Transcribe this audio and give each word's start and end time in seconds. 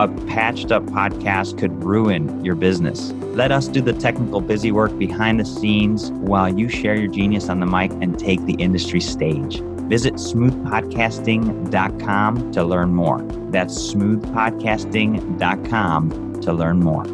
A 0.00 0.08
patched 0.08 0.72
up 0.72 0.82
podcast 0.84 1.58
could 1.58 1.84
ruin 1.84 2.42
your 2.42 2.54
business. 2.54 3.12
Let 3.34 3.52
us 3.52 3.68
do 3.68 3.82
the 3.82 3.92
technical 3.92 4.40
busy 4.40 4.72
work 4.72 4.98
behind 4.98 5.38
the 5.38 5.44
scenes 5.44 6.10
while 6.12 6.48
you 6.48 6.70
share 6.70 6.94
your 6.94 7.12
genius 7.12 7.50
on 7.50 7.60
the 7.60 7.66
mic 7.66 7.92
and 8.00 8.18
take 8.18 8.42
the 8.46 8.54
industry 8.54 9.00
stage. 9.00 9.60
Visit 9.90 10.14
smoothpodcasting.com 10.14 12.52
to 12.52 12.64
learn 12.64 12.94
more. 12.94 13.20
That's 13.50 13.74
smoothpodcasting.com 13.92 16.40
to 16.40 16.52
learn 16.54 16.80
more. 16.80 17.04